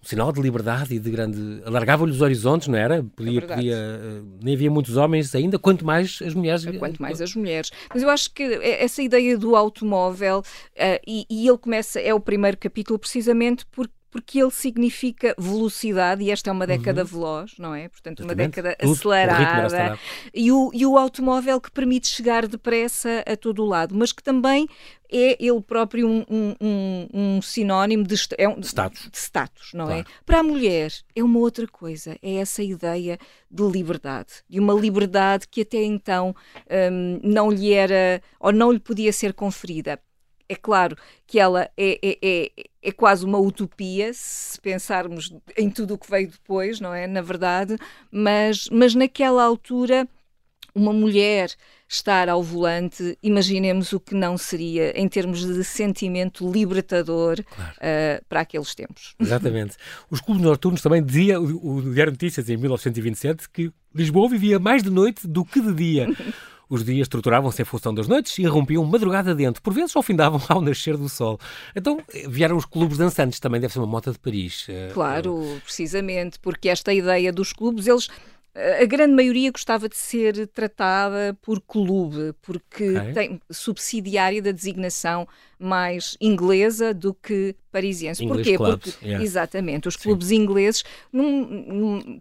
um 0.00 0.06
sinal 0.06 0.30
de 0.32 0.40
liberdade 0.40 0.94
e 0.94 1.00
de 1.00 1.10
grande. 1.10 1.60
alargava-lhe 1.64 2.12
os 2.12 2.20
horizontes, 2.20 2.68
não 2.68 2.78
era? 2.78 3.02
Podia, 3.16 3.38
é 3.40 3.40
podia, 3.40 3.74
eh, 3.74 4.22
nem 4.44 4.54
havia 4.54 4.70
muitos 4.70 4.96
homens 4.96 5.34
ainda, 5.34 5.58
quanto 5.58 5.84
mais 5.84 6.20
as 6.24 6.34
mulheres. 6.34 6.64
Quanto 6.78 7.02
mais 7.02 7.20
as 7.20 7.34
mulheres. 7.34 7.72
Mas 7.92 8.00
eu 8.04 8.08
acho 8.08 8.32
que 8.32 8.44
essa 8.62 9.02
ideia 9.02 9.36
do 9.36 9.56
automóvel, 9.56 10.38
uh, 10.38 11.00
e, 11.04 11.26
e 11.28 11.48
ele 11.48 11.58
começa, 11.58 11.98
é 11.98 12.14
o 12.14 12.20
primeiro 12.20 12.56
capítulo 12.56 12.96
precisamente 12.96 13.66
porque 13.72 13.92
porque 14.12 14.42
ele 14.42 14.50
significa 14.50 15.34
velocidade, 15.38 16.22
e 16.22 16.30
esta 16.30 16.50
é 16.50 16.52
uma 16.52 16.66
década 16.66 17.00
uhum. 17.00 17.06
veloz, 17.06 17.54
não 17.58 17.74
é? 17.74 17.88
Portanto, 17.88 18.22
uma 18.22 18.34
década 18.34 18.76
Tudo, 18.78 18.92
acelerada. 18.92 19.94
O 19.94 19.98
e, 20.34 20.52
o, 20.52 20.70
e 20.74 20.84
o 20.84 20.98
automóvel 20.98 21.58
que 21.58 21.70
permite 21.70 22.08
chegar 22.08 22.46
depressa 22.46 23.24
a 23.26 23.34
todo 23.34 23.62
o 23.62 23.66
lado, 23.66 23.94
mas 23.94 24.12
que 24.12 24.22
também 24.22 24.68
é 25.10 25.42
ele 25.42 25.62
próprio 25.62 26.06
um, 26.06 26.24
um, 26.28 26.54
um, 26.60 27.08
um 27.14 27.42
sinónimo 27.42 28.04
de, 28.04 28.16
é 28.36 28.46
um, 28.46 28.60
status. 28.60 29.08
de 29.10 29.16
status, 29.16 29.70
não 29.72 29.84
é? 29.84 30.02
claro. 30.02 30.08
é? 30.08 30.24
Para 30.26 30.38
a 30.40 30.42
mulher 30.42 30.92
é 31.16 31.22
uma 31.22 31.38
outra 31.38 31.66
coisa, 31.66 32.18
é 32.22 32.34
essa 32.34 32.62
ideia 32.62 33.18
de 33.50 33.62
liberdade, 33.62 34.42
de 34.46 34.60
uma 34.60 34.74
liberdade 34.74 35.48
que 35.48 35.62
até 35.62 35.82
então 35.82 36.36
hum, 36.92 37.18
não 37.22 37.50
lhe 37.50 37.72
era 37.72 38.20
ou 38.38 38.52
não 38.52 38.70
lhe 38.70 38.80
podia 38.80 39.12
ser 39.12 39.32
conferida 39.32 39.98
é 40.52 40.56
claro 40.56 40.96
que 41.26 41.38
ela 41.38 41.70
é, 41.76 41.98
é, 42.02 42.18
é, 42.22 42.50
é, 42.82 42.92
quase 42.92 43.24
uma 43.24 43.38
utopia, 43.38 44.12
se 44.12 44.60
pensarmos 44.60 45.34
em 45.56 45.70
tudo 45.70 45.94
o 45.94 45.98
que 45.98 46.10
veio 46.10 46.28
depois, 46.28 46.78
não 46.78 46.92
é? 46.92 47.06
Na 47.06 47.22
verdade, 47.22 47.76
mas, 48.10 48.68
mas 48.70 48.94
naquela 48.94 49.42
altura, 49.42 50.06
uma 50.74 50.92
mulher 50.92 51.50
estar 51.88 52.28
ao 52.28 52.42
volante, 52.42 53.18
imaginemos 53.22 53.92
o 53.92 54.00
que 54.00 54.14
não 54.14 54.38
seria 54.38 54.98
em 54.98 55.06
termos 55.08 55.44
de 55.44 55.62
sentimento 55.62 56.50
libertador 56.50 57.42
claro. 57.44 57.72
uh, 57.72 58.24
para 58.28 58.40
aqueles 58.40 58.74
tempos. 58.74 59.14
Exatamente. 59.20 59.76
Os 60.10 60.20
clubes 60.20 60.42
noturnos 60.42 60.80
também 60.80 61.02
dizia 61.02 61.40
o, 61.40 61.76
o 61.76 61.92
Diário 61.92 62.12
Notícias 62.12 62.48
em 62.48 62.56
1927 62.56 63.48
que 63.50 63.70
Lisboa 63.94 64.28
vivia 64.28 64.58
mais 64.58 64.82
de 64.82 64.90
noite 64.90 65.26
do 65.26 65.44
que 65.44 65.60
de 65.60 65.74
dia. 65.74 66.08
Os 66.72 66.82
dias 66.82 67.02
estruturavam-se 67.04 67.60
em 67.60 67.66
função 67.66 67.92
das 67.92 68.08
noites 68.08 68.38
e 68.38 68.46
rompiam 68.46 68.82
madrugada 68.82 69.34
dentro, 69.34 69.60
por 69.60 69.74
vezes 69.74 69.94
ao 69.94 70.02
findavam 70.02 70.40
ao 70.48 70.62
nascer 70.62 70.96
do 70.96 71.06
sol. 71.06 71.38
Então 71.76 72.00
vieram 72.26 72.56
os 72.56 72.64
clubes 72.64 72.96
dançantes, 72.96 73.38
também 73.38 73.60
deve 73.60 73.74
ser 73.74 73.78
uma 73.78 73.86
moda 73.86 74.10
de 74.10 74.18
Paris. 74.18 74.64
Eh, 74.70 74.88
claro, 74.94 75.60
precisamente, 75.62 76.38
porque 76.38 76.70
esta 76.70 76.90
ideia 76.94 77.30
dos 77.30 77.52
clubes, 77.52 77.86
eles 77.86 78.08
a 78.54 78.86
grande 78.86 79.14
maioria 79.14 79.50
gostava 79.50 79.86
de 79.86 79.96
ser 79.96 80.46
tratada 80.48 81.36
por 81.42 81.60
clube, 81.60 82.34
porque 82.40 82.98
okay. 82.98 83.12
tem 83.12 83.40
subsidiária 83.50 84.40
da 84.40 84.50
designação 84.50 85.28
mais 85.58 86.16
inglesa 86.20 86.94
do 86.94 87.12
que 87.12 87.54
parisiense. 87.70 88.24
English 88.24 88.50
Porquê? 88.50 88.56
Clubs, 88.56 88.92
Porque, 88.92 89.06
yeah. 89.06 89.22
exatamente, 89.22 89.88
os 89.88 89.96
clubes 89.96 90.28
Sim. 90.28 90.36
ingleses 90.36 90.84
num, 91.12 91.46
num, 91.46 92.20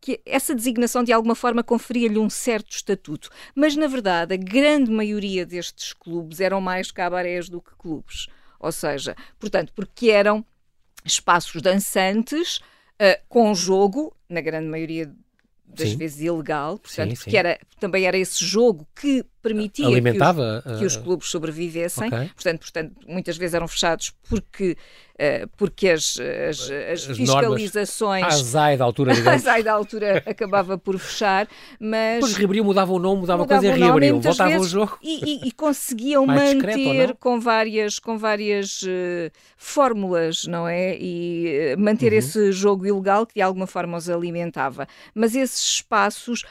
que 0.00 0.20
essa 0.24 0.54
designação 0.54 1.02
de 1.02 1.12
alguma 1.12 1.34
forma 1.34 1.62
conferia-lhe 1.62 2.18
um 2.18 2.30
certo 2.30 2.72
estatuto. 2.72 3.30
Mas, 3.54 3.76
na 3.76 3.86
verdade, 3.86 4.34
a 4.34 4.36
grande 4.36 4.90
maioria 4.90 5.44
destes 5.44 5.92
clubes 5.92 6.40
eram 6.40 6.60
mais 6.60 6.90
cabarés 6.90 7.48
do 7.48 7.60
que 7.60 7.74
clubes. 7.76 8.26
Ou 8.60 8.72
seja, 8.72 9.16
portanto, 9.38 9.72
porque 9.74 10.10
eram 10.10 10.44
espaços 11.04 11.60
dançantes 11.62 12.58
uh, 12.58 13.20
com 13.28 13.54
jogo, 13.54 14.16
na 14.28 14.40
grande 14.40 14.68
maioria 14.68 15.12
das 15.66 15.90
sim. 15.90 15.96
vezes 15.96 16.20
ilegal, 16.20 16.78
portanto, 16.78 17.10
sim, 17.10 17.16
porque 17.16 17.36
Era, 17.36 17.58
também 17.78 18.04
era 18.04 18.16
esse 18.16 18.44
jogo 18.44 18.86
que 18.94 19.24
permitia 19.46 19.86
Alimentava, 19.86 20.62
que, 20.64 20.72
os, 20.72 20.78
que 20.78 20.84
os 20.86 20.96
clubes 20.96 21.28
sobrevivessem. 21.28 22.08
Okay. 22.08 22.30
Portanto, 22.34 22.60
portanto, 22.60 22.92
muitas 23.06 23.36
vezes 23.36 23.54
eram 23.54 23.68
fechados 23.68 24.12
porque 24.28 24.76
eh, 25.18 25.46
porque 25.56 25.88
as, 25.88 26.18
as, 26.20 26.70
as, 26.70 27.08
as 27.08 27.16
fiscalizações. 27.16 28.22
A 28.22 28.26
azai 28.26 28.76
da 28.76 28.84
altura. 28.84 29.12
A 29.26 29.32
azai 29.32 29.62
da 29.62 29.72
altura 29.72 30.22
acabava 30.26 30.76
por 30.76 30.98
fechar, 30.98 31.48
mas. 31.80 32.16
Depois 32.16 32.36
reabriam, 32.36 32.64
mudava 32.64 32.92
o 32.92 32.98
nome, 32.98 33.22
mudava, 33.22 33.42
mudava 33.42 33.60
coisa 33.62 33.74
e 33.74 33.80
reabriam, 33.80 34.20
voltava 34.20 34.58
o 34.58 34.64
jogo. 34.64 34.98
E, 35.02 35.44
e, 35.44 35.48
e 35.48 35.52
conseguiam 35.52 36.26
manter 36.26 37.16
com 37.16 37.40
várias, 37.40 37.98
com 37.98 38.18
várias 38.18 38.82
uh, 38.82 39.30
fórmulas, 39.56 40.44
não 40.44 40.68
é? 40.68 40.98
E 40.98 41.74
uh, 41.74 41.80
manter 41.80 42.12
uhum. 42.12 42.18
esse 42.18 42.52
jogo 42.52 42.86
ilegal 42.86 43.26
que 43.26 43.34
de 43.34 43.40
alguma 43.40 43.66
forma 43.66 43.96
os 43.96 44.10
alimentava. 44.10 44.86
Mas 45.14 45.34
esses 45.34 45.76
espaços 45.76 46.44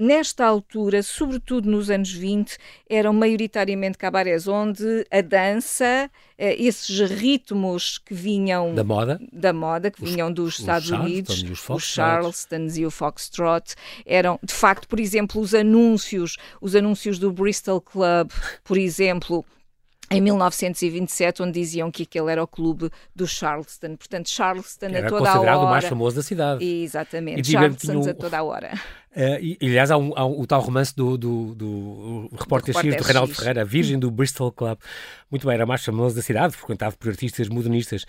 nesta 0.00 0.46
altura, 0.46 1.02
sobretudo 1.02 1.70
nos 1.70 1.90
anos 1.90 2.10
20, 2.10 2.56
eram 2.88 3.12
maioritariamente 3.12 3.98
cabarés, 3.98 4.48
onde 4.48 5.06
a 5.10 5.20
dança, 5.20 6.10
eh, 6.38 6.56
esses 6.60 6.98
ritmos 7.10 7.98
que 7.98 8.14
vinham 8.14 8.74
da 8.74 8.82
moda, 8.82 9.20
da 9.30 9.52
moda 9.52 9.90
que 9.90 10.02
os, 10.02 10.10
vinham 10.10 10.32
dos 10.32 10.58
Estados 10.58 10.90
Unidos, 10.90 11.42
os, 11.42 11.68
os 11.68 11.84
Charlestons 11.84 12.78
e 12.78 12.86
o 12.86 12.90
Foxtrot, 12.90 13.74
eram, 14.06 14.38
de 14.42 14.54
facto, 14.54 14.88
por 14.88 14.98
exemplo, 14.98 15.40
os 15.40 15.54
anúncios, 15.54 16.38
os 16.60 16.74
anúncios 16.74 17.18
do 17.18 17.30
Bristol 17.30 17.80
Club, 17.80 18.30
por 18.64 18.78
exemplo, 18.78 19.44
em 20.10 20.20
1927, 20.20 21.42
onde 21.42 21.52
diziam 21.52 21.88
que 21.90 22.02
aquele 22.02 22.32
era 22.32 22.42
o 22.42 22.46
clube 22.46 22.90
do 23.14 23.28
Charleston. 23.28 23.96
Portanto, 23.96 24.28
Charleston 24.28 24.86
era 24.86 25.06
a 25.06 25.08
toda 25.08 25.30
a 25.30 25.38
hora. 25.38 25.50
Era 25.50 25.58
considerado 25.58 25.62
o 25.62 25.70
mais 25.70 25.84
famoso 25.84 26.16
da 26.16 26.22
cidade. 26.22 26.64
Exatamente, 26.64 27.48
Charleston 27.48 28.10
a 28.10 28.14
toda 28.14 28.38
a 28.38 28.42
hora. 28.42 28.72
Uh, 29.14 29.42
e, 29.42 29.58
aliás, 29.60 29.90
há, 29.90 29.96
um, 29.98 30.12
há 30.14 30.24
um, 30.24 30.40
o 30.40 30.46
tal 30.46 30.60
romance 30.60 30.94
do, 30.94 31.18
do, 31.18 31.54
do, 31.54 32.28
do 32.30 32.36
repórter 32.36 32.76
X, 32.76 32.96
do 32.96 33.02
Reinaldo 33.02 33.34
Ferreira, 33.34 33.62
a 33.62 33.64
Virgem 33.64 33.98
do 33.98 34.08
Bristol 34.08 34.52
Club. 34.52 34.78
Muito 35.28 35.44
bem, 35.46 35.54
era 35.54 35.66
mais 35.66 35.84
famoso 35.84 36.14
da 36.14 36.22
cidade, 36.22 36.56
frequentado 36.56 36.96
por 36.96 37.08
artistas 37.08 37.48
modernistas. 37.48 38.06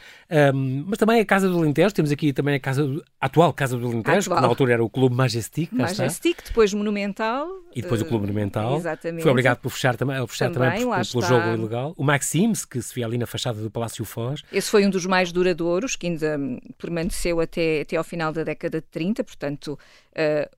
Um, 0.53 0.85
mas 0.87 0.99
também 0.99 1.19
a 1.19 1.25
Casa 1.25 1.49
do 1.49 1.57
Alentejo, 1.57 1.93
temos 1.93 2.11
aqui 2.11 2.31
também 2.31 2.55
a, 2.55 2.59
casa 2.59 2.83
do, 2.83 3.03
a 3.19 3.25
atual 3.25 3.51
Casa 3.51 3.77
do 3.77 3.87
Alentejo, 3.87 4.29
que 4.29 4.35
na 4.35 4.47
altura 4.47 4.73
era 4.73 4.83
o 4.83 4.89
Clube 4.89 5.15
Majestic. 5.15 5.71
Majestic, 5.71 6.43
depois 6.45 6.71
Monumental. 6.71 7.47
E 7.75 7.81
depois 7.81 8.01
uh, 8.01 8.05
o 8.05 8.07
Clube 8.07 8.27
Monumental. 8.27 8.77
Exatamente. 8.77 9.23
Foi 9.23 9.31
obrigado 9.31 9.57
por 9.57 9.69
fechar 9.71 9.95
também, 9.95 10.15
fechar 10.27 10.51
também, 10.51 10.81
também 10.81 10.85
por, 10.85 11.11
pelo 11.11 11.23
jogo 11.23 11.47
ilegal. 11.47 11.93
O 11.97 12.03
Maxims, 12.03 12.63
que 12.63 12.79
se 12.79 12.93
via 12.93 13.07
ali 13.07 13.17
na 13.17 13.25
fachada 13.25 13.59
do 13.59 13.71
Palácio 13.71 14.05
Foz. 14.05 14.43
Esse 14.51 14.69
foi 14.69 14.85
um 14.85 14.89
dos 14.89 15.07
mais 15.07 15.31
duradouros, 15.31 15.95
que 15.95 16.05
ainda 16.05 16.39
permaneceu 16.77 17.39
até, 17.39 17.81
até 17.81 17.95
ao 17.95 18.03
final 18.03 18.31
da 18.31 18.43
década 18.43 18.79
de 18.79 18.87
30, 18.87 19.23
portanto, 19.23 19.79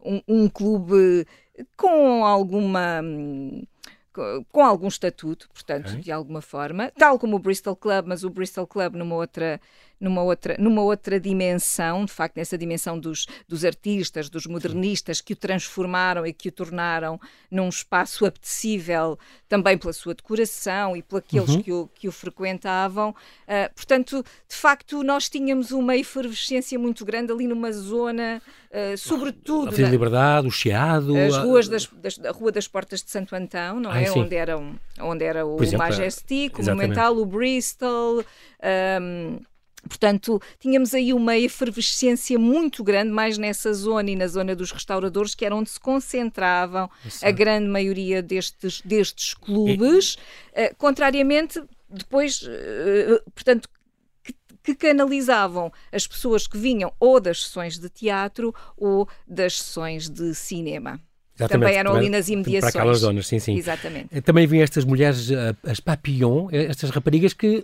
um, 0.03 0.21
um 0.27 0.49
clube 0.49 1.27
com 1.77 2.25
alguma 2.25 3.01
com 4.51 4.61
algum 4.61 4.87
estatuto, 4.87 5.49
portanto, 5.51 5.89
okay. 5.89 6.01
de 6.01 6.11
alguma 6.11 6.41
forma, 6.41 6.91
tal 6.97 7.17
como 7.17 7.35
o 7.35 7.39
Bristol 7.39 7.75
Club, 7.75 8.05
mas 8.05 8.23
o 8.23 8.29
Bristol 8.29 8.67
Club 8.67 8.93
numa 8.93 9.15
outra 9.15 9.59
numa 10.03 10.21
outra, 10.21 10.57
numa 10.59 10.81
outra 10.81 11.17
dimensão, 11.17 12.03
de 12.03 12.11
facto, 12.11 12.35
nessa 12.35 12.57
dimensão 12.57 12.99
dos, 12.99 13.25
dos 13.47 13.63
artistas, 13.63 14.29
dos 14.29 14.45
modernistas 14.45 15.21
que 15.21 15.31
o 15.31 15.35
transformaram 15.35 16.27
e 16.27 16.33
que 16.33 16.49
o 16.49 16.51
tornaram 16.51 17.17
num 17.49 17.69
espaço 17.69 18.25
apetecível 18.25 19.17
também 19.47 19.77
pela 19.77 19.93
sua 19.93 20.13
decoração 20.13 20.97
e 20.97 21.01
pelos 21.01 21.49
uhum. 21.49 21.61
que, 21.61 21.71
o, 21.71 21.89
que 21.95 22.07
o 22.09 22.11
frequentavam. 22.11 23.11
Uh, 23.11 23.73
portanto, 23.73 24.25
de 24.49 24.55
facto, 24.55 25.03
nós 25.03 25.29
tínhamos 25.29 25.71
uma 25.71 25.95
efervescência 25.95 26.77
muito 26.77 27.05
grande 27.05 27.31
ali 27.31 27.47
numa 27.47 27.71
zona, 27.71 28.41
uh, 28.71 28.97
sobretudo. 28.97 29.73
A 29.73 29.89
Liberdade, 29.89 30.47
o 30.47 30.51
Chiado. 30.51 31.15
As 31.15 31.37
ruas 31.37 31.69
das, 31.69 31.85
das, 31.85 32.19
a 32.19 32.31
Rua 32.31 32.51
das 32.51 32.67
Portas 32.67 33.01
de 33.01 33.09
Santo 33.09 33.33
Antão, 33.35 33.79
não 33.79 33.93
é? 33.93 34.11
Onde, 34.11 34.35
era, 34.35 34.59
onde 34.99 35.23
era 35.23 35.45
o 35.45 35.63
exemplo, 35.63 35.87
Majestic, 35.87 36.59
o 36.59 36.63
Monumental, 36.63 37.17
o 37.17 37.25
Bristol. 37.25 38.25
Um, 39.01 39.39
Portanto, 39.87 40.41
tínhamos 40.59 40.93
aí 40.93 41.13
uma 41.13 41.37
efervescência 41.37 42.39
muito 42.39 42.83
grande, 42.83 43.11
mais 43.11 43.37
nessa 43.37 43.73
zona 43.73 44.09
e 44.09 44.15
na 44.15 44.27
zona 44.27 44.55
dos 44.55 44.71
restauradores, 44.71 45.35
que 45.35 45.45
era 45.45 45.55
onde 45.55 45.69
se 45.69 45.79
concentravam 45.79 46.89
Isso. 47.05 47.25
a 47.25 47.31
grande 47.31 47.67
maioria 47.67 48.21
destes, 48.21 48.81
destes 48.81 49.33
clubes, 49.33 50.17
e... 50.55 50.67
uh, 50.67 50.75
contrariamente, 50.77 51.61
depois, 51.89 52.41
uh, 52.43 53.31
portanto, 53.35 53.69
que, 54.23 54.33
que 54.63 54.75
canalizavam 54.75 55.71
as 55.91 56.07
pessoas 56.07 56.47
que 56.47 56.57
vinham 56.57 56.91
ou 56.99 57.19
das 57.19 57.43
sessões 57.43 57.77
de 57.77 57.89
teatro 57.89 58.55
ou 58.77 59.07
das 59.27 59.59
sessões 59.59 60.09
de 60.09 60.33
cinema. 60.33 60.99
Também 61.47 61.75
eram 61.75 61.91
também, 61.91 62.07
ali 62.07 62.09
nas 62.09 62.29
imediações. 62.29 62.71
Para 62.71 62.81
aquelas 62.81 62.99
zonas, 62.99 63.27
sim, 63.27 63.39
sim. 63.39 63.55
Exatamente. 63.57 64.07
Eh, 64.11 64.21
também 64.21 64.47
vinham 64.47 64.63
estas 64.63 64.85
mulheres, 64.85 65.29
eh, 65.31 65.55
as 65.63 65.79
papillon, 65.79 66.47
eh, 66.51 66.65
estas 66.65 66.89
raparigas 66.89 67.33
que 67.33 67.63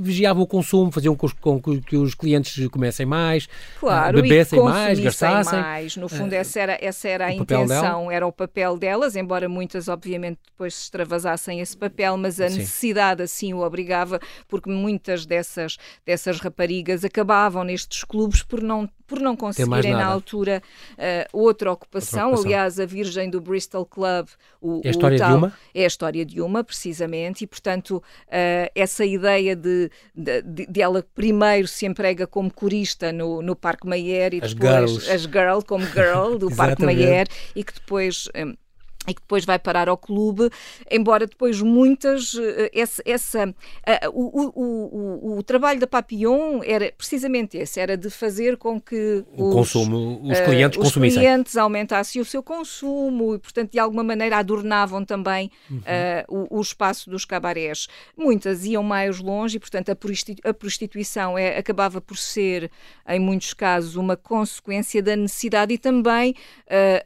vigiavam 0.00 0.42
o 0.42 0.46
consumo, 0.46 0.90
faziam 0.90 1.14
com, 1.14 1.28
com 1.60 1.80
que 1.80 1.96
os 1.96 2.14
clientes 2.14 2.66
comessem 2.68 3.06
mais, 3.06 3.48
claro, 3.78 4.20
bebessem 4.22 4.62
mais, 4.62 4.98
gastassem. 4.98 5.60
mais. 5.60 5.96
No 5.96 6.08
fundo, 6.08 6.32
essa 6.32 6.60
era, 6.60 6.78
essa 6.80 7.08
era 7.08 7.26
a 7.26 7.32
intenção, 7.32 8.10
era 8.10 8.26
o 8.26 8.32
papel 8.32 8.76
delas, 8.76 9.16
embora 9.16 9.48
muitas, 9.48 9.88
obviamente, 9.88 10.38
depois 10.50 10.74
se 10.74 10.82
extravasassem 10.84 11.60
esse 11.60 11.76
papel, 11.76 12.16
mas 12.16 12.40
a 12.40 12.48
sim. 12.48 12.58
necessidade 12.58 13.22
assim 13.22 13.52
o 13.52 13.60
obrigava, 13.60 14.20
porque 14.48 14.70
muitas 14.70 15.26
dessas, 15.26 15.76
dessas 16.04 16.40
raparigas 16.40 17.04
acabavam 17.04 17.64
nestes 17.64 18.04
clubes 18.04 18.42
por 18.42 18.62
não 18.62 18.88
por 19.12 19.20
não 19.20 19.36
conseguirem 19.36 19.92
na 19.92 20.06
altura 20.06 20.62
uh, 20.92 21.28
outra, 21.38 21.70
ocupação. 21.70 22.28
outra, 22.28 22.32
ocupação. 22.32 22.46
Aliás, 22.46 22.80
a 22.80 22.86
Virgem 22.86 23.28
do 23.28 23.42
Bristol 23.42 23.84
Club, 23.84 24.28
o, 24.58 24.80
é 24.82 24.88
a 24.88 24.90
história 24.90 25.18
tal, 25.18 25.28
de 25.28 25.36
uma? 25.36 25.52
É 25.74 25.84
a 25.84 25.86
história 25.86 26.24
de 26.24 26.40
uma, 26.40 26.64
precisamente, 26.64 27.44
e 27.44 27.46
portanto 27.46 27.96
uh, 27.98 28.70
essa 28.74 29.04
ideia 29.04 29.54
de, 29.54 29.90
de, 30.14 30.42
de, 30.66 30.80
ela 30.80 31.04
primeiro 31.14 31.68
se 31.68 31.84
emprega 31.84 32.26
como 32.26 32.50
corista 32.50 33.12
no, 33.12 33.42
no 33.42 33.54
Parque 33.54 33.86
Mayer 33.86 34.32
e 34.32 34.40
as 34.42 34.54
depois 34.54 34.90
girls. 34.90 35.10
as 35.10 35.22
girl 35.22 35.60
como 35.66 35.84
girl 35.84 36.38
do 36.38 36.48
Parque 36.56 36.82
Mayer 36.82 37.26
e 37.54 37.62
que 37.62 37.74
depois 37.74 38.28
um, 38.34 38.54
e 39.06 39.14
que 39.14 39.20
depois 39.20 39.44
vai 39.44 39.58
parar 39.58 39.88
ao 39.88 39.96
clube, 39.96 40.48
embora 40.90 41.26
depois 41.26 41.60
muitas, 41.60 42.34
eh, 42.38 42.70
essa, 42.72 43.02
essa 43.04 43.48
uh, 43.48 43.54
o, 44.12 44.52
o, 44.54 45.34
o, 45.34 45.38
o, 45.38 45.42
trabalho 45.42 45.80
da 45.80 45.86
Papillon 45.86 46.60
era 46.64 46.92
precisamente 46.96 47.56
esse, 47.56 47.80
era 47.80 47.96
de 47.96 48.08
fazer 48.10 48.56
com 48.56 48.80
que 48.80 49.24
o 49.36 49.48
os, 49.48 49.54
consumo, 49.54 50.20
os 50.22 50.40
clientes 50.40 50.78
uh, 50.78 50.82
os 50.82 50.92
clientes 50.92 51.56
aumentassem 51.56 52.22
o 52.22 52.24
seu 52.24 52.42
consumo 52.42 53.34
e, 53.34 53.38
portanto, 53.38 53.72
de 53.72 53.78
alguma 53.78 54.04
maneira 54.04 54.36
adornavam 54.36 55.04
também 55.04 55.50
uhum. 55.68 55.78
uh, 55.78 56.58
o, 56.58 56.60
espaço 56.60 57.10
dos 57.10 57.24
cabarés. 57.24 57.88
Muitas 58.16 58.64
iam 58.64 58.84
mais 58.84 59.18
longe 59.18 59.56
e, 59.56 59.60
portanto, 59.60 59.90
a, 59.90 59.96
a 60.48 60.54
prostituição 60.54 61.36
é, 61.36 61.58
acabava 61.58 62.00
por 62.00 62.16
ser, 62.16 62.70
em 63.08 63.18
muitos 63.18 63.52
casos, 63.52 63.96
uma 63.96 64.16
consequência 64.16 65.02
da 65.02 65.16
necessidade 65.16 65.74
e 65.74 65.78
também, 65.78 66.34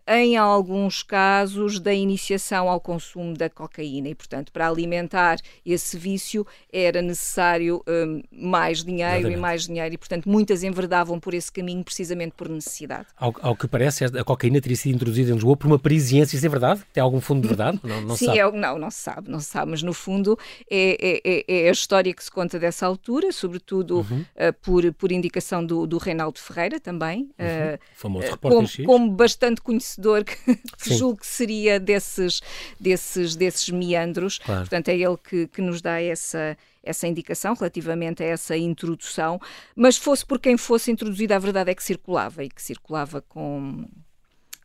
em 0.06 0.36
alguns 0.36 1.02
casos, 1.02 1.80
da 1.86 1.94
iniciação 1.94 2.68
ao 2.68 2.80
consumo 2.80 3.32
da 3.34 3.48
cocaína 3.48 4.08
e, 4.08 4.14
portanto, 4.14 4.50
para 4.50 4.68
alimentar 4.68 5.38
esse 5.64 5.96
vício 5.96 6.44
era 6.72 7.00
necessário 7.00 7.80
um, 7.86 8.22
mais 8.32 8.82
dinheiro 8.82 9.12
Exatamente. 9.12 9.38
e 9.38 9.40
mais 9.40 9.66
dinheiro 9.68 9.94
e, 9.94 9.96
portanto, 9.96 10.28
muitas 10.28 10.64
enverdavam 10.64 11.20
por 11.20 11.32
esse 11.32 11.52
caminho 11.52 11.84
precisamente 11.84 12.32
por 12.36 12.48
necessidade. 12.48 13.06
Ao, 13.16 13.32
ao, 13.40 13.54
que 13.54 13.68
parece, 13.68 14.04
a 14.04 14.24
cocaína 14.24 14.60
teria 14.60 14.76
sido 14.76 14.96
introduzida 14.96 15.30
em 15.30 15.34
Lisboa 15.34 15.56
por 15.56 15.68
uma 15.68 15.78
parisiense, 15.78 16.34
isso 16.34 16.44
é 16.44 16.48
verdade? 16.48 16.82
Tem 16.92 17.00
algum 17.00 17.20
fundo 17.20 17.42
de 17.42 17.48
verdade? 17.48 17.78
Não, 17.84 18.00
não 18.00 18.16
Sim, 18.16 18.36
é, 18.36 18.50
não, 18.50 18.80
não 18.80 18.90
se 18.90 18.98
sabe, 18.98 19.30
não 19.30 19.38
se 19.38 19.46
sabe, 19.46 19.70
mas 19.70 19.80
no 19.80 19.92
fundo 19.92 20.36
é, 20.68 21.20
é, 21.24 21.44
é, 21.46 21.66
é 21.66 21.68
a 21.68 21.72
história 21.72 22.12
que 22.12 22.24
se 22.24 22.32
conta 22.32 22.58
dessa 22.58 22.84
altura, 22.84 23.30
sobretudo 23.30 23.98
uhum. 23.98 24.22
uh, 24.22 24.52
por, 24.60 24.92
por 24.94 25.12
indicação 25.12 25.64
do, 25.64 25.86
do 25.86 25.98
Reinaldo 25.98 26.40
Ferreira 26.40 26.80
também, 26.80 27.30
uhum. 27.38 27.74
uh, 27.74 27.78
famoso 27.94 28.28
repórter 28.28 28.84
como, 28.84 28.86
como 28.86 29.10
bastante 29.12 29.60
conhecedor 29.60 30.24
que, 30.24 30.36
que 30.82 30.94
julgo 30.94 31.20
que 31.20 31.26
seria 31.28 31.75
desses, 31.78 32.40
desses, 32.78 33.36
desses 33.36 33.68
meandros. 33.70 34.38
Claro. 34.38 34.60
Portanto, 34.62 34.88
é 34.88 34.96
ele 34.96 35.16
que, 35.16 35.46
que 35.48 35.62
nos 35.62 35.80
dá 35.80 36.00
essa, 36.00 36.56
essa 36.82 37.06
indicação 37.06 37.54
relativamente 37.54 38.22
a 38.22 38.26
essa 38.26 38.56
introdução, 38.56 39.40
mas 39.74 39.96
fosse 39.96 40.24
por 40.24 40.38
quem 40.38 40.56
fosse 40.56 40.90
introduzida, 40.90 41.36
a 41.36 41.38
verdade 41.38 41.70
é 41.70 41.74
que 41.74 41.82
circulava 41.82 42.44
e 42.44 42.48
que 42.48 42.62
circulava 42.62 43.20
com, 43.22 43.86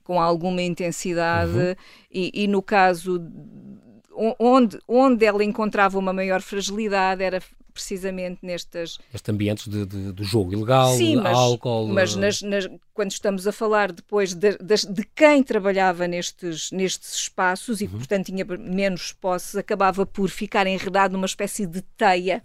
com 0.04 0.21
alguma 0.21 0.62
intensidade 0.62 1.52
uhum. 1.52 1.76
e, 2.12 2.43
e, 2.43 2.47
no 2.47 2.62
caso 2.62 3.21
onde, 4.39 4.78
onde 4.88 5.26
ela 5.26 5.43
encontrava 5.43 5.97
uma 5.97 6.13
maior 6.13 6.41
fragilidade 6.41 7.24
era 7.24 7.41
precisamente 7.72 8.40
nestas... 8.42 8.98
Estes 9.14 9.30
ambientes 9.30 9.68
de, 9.68 9.86
de, 9.86 10.12
do 10.12 10.24
jogo 10.24 10.54
ilegal, 10.54 10.96
Sim, 10.96 11.18
mas, 11.18 11.38
álcool... 11.38 11.88
mas 11.88 12.16
nas, 12.16 12.42
nas, 12.42 12.68
quando 12.94 13.12
estamos 13.12 13.48
a 13.48 13.52
falar 13.52 13.92
depois 13.92 14.34
de, 14.34 14.58
de, 14.58 14.76
de, 14.88 15.04
quem 15.16 15.44
trabalhava 15.44 16.08
nestes, 16.08 16.72
nestes 16.72 17.16
espaços 17.16 17.82
e 17.82 17.86
uhum. 17.86 17.92
portanto, 17.92 18.26
tinha 18.28 18.46
menos 18.46 19.14
posses, 19.14 19.56
acabava 19.56 20.06
por 20.06 20.30
ficar 20.30 20.68
enredado 20.68 21.14
numa 21.14 21.26
espécie 21.26 21.66
de 21.66 21.82
teia. 21.98 22.42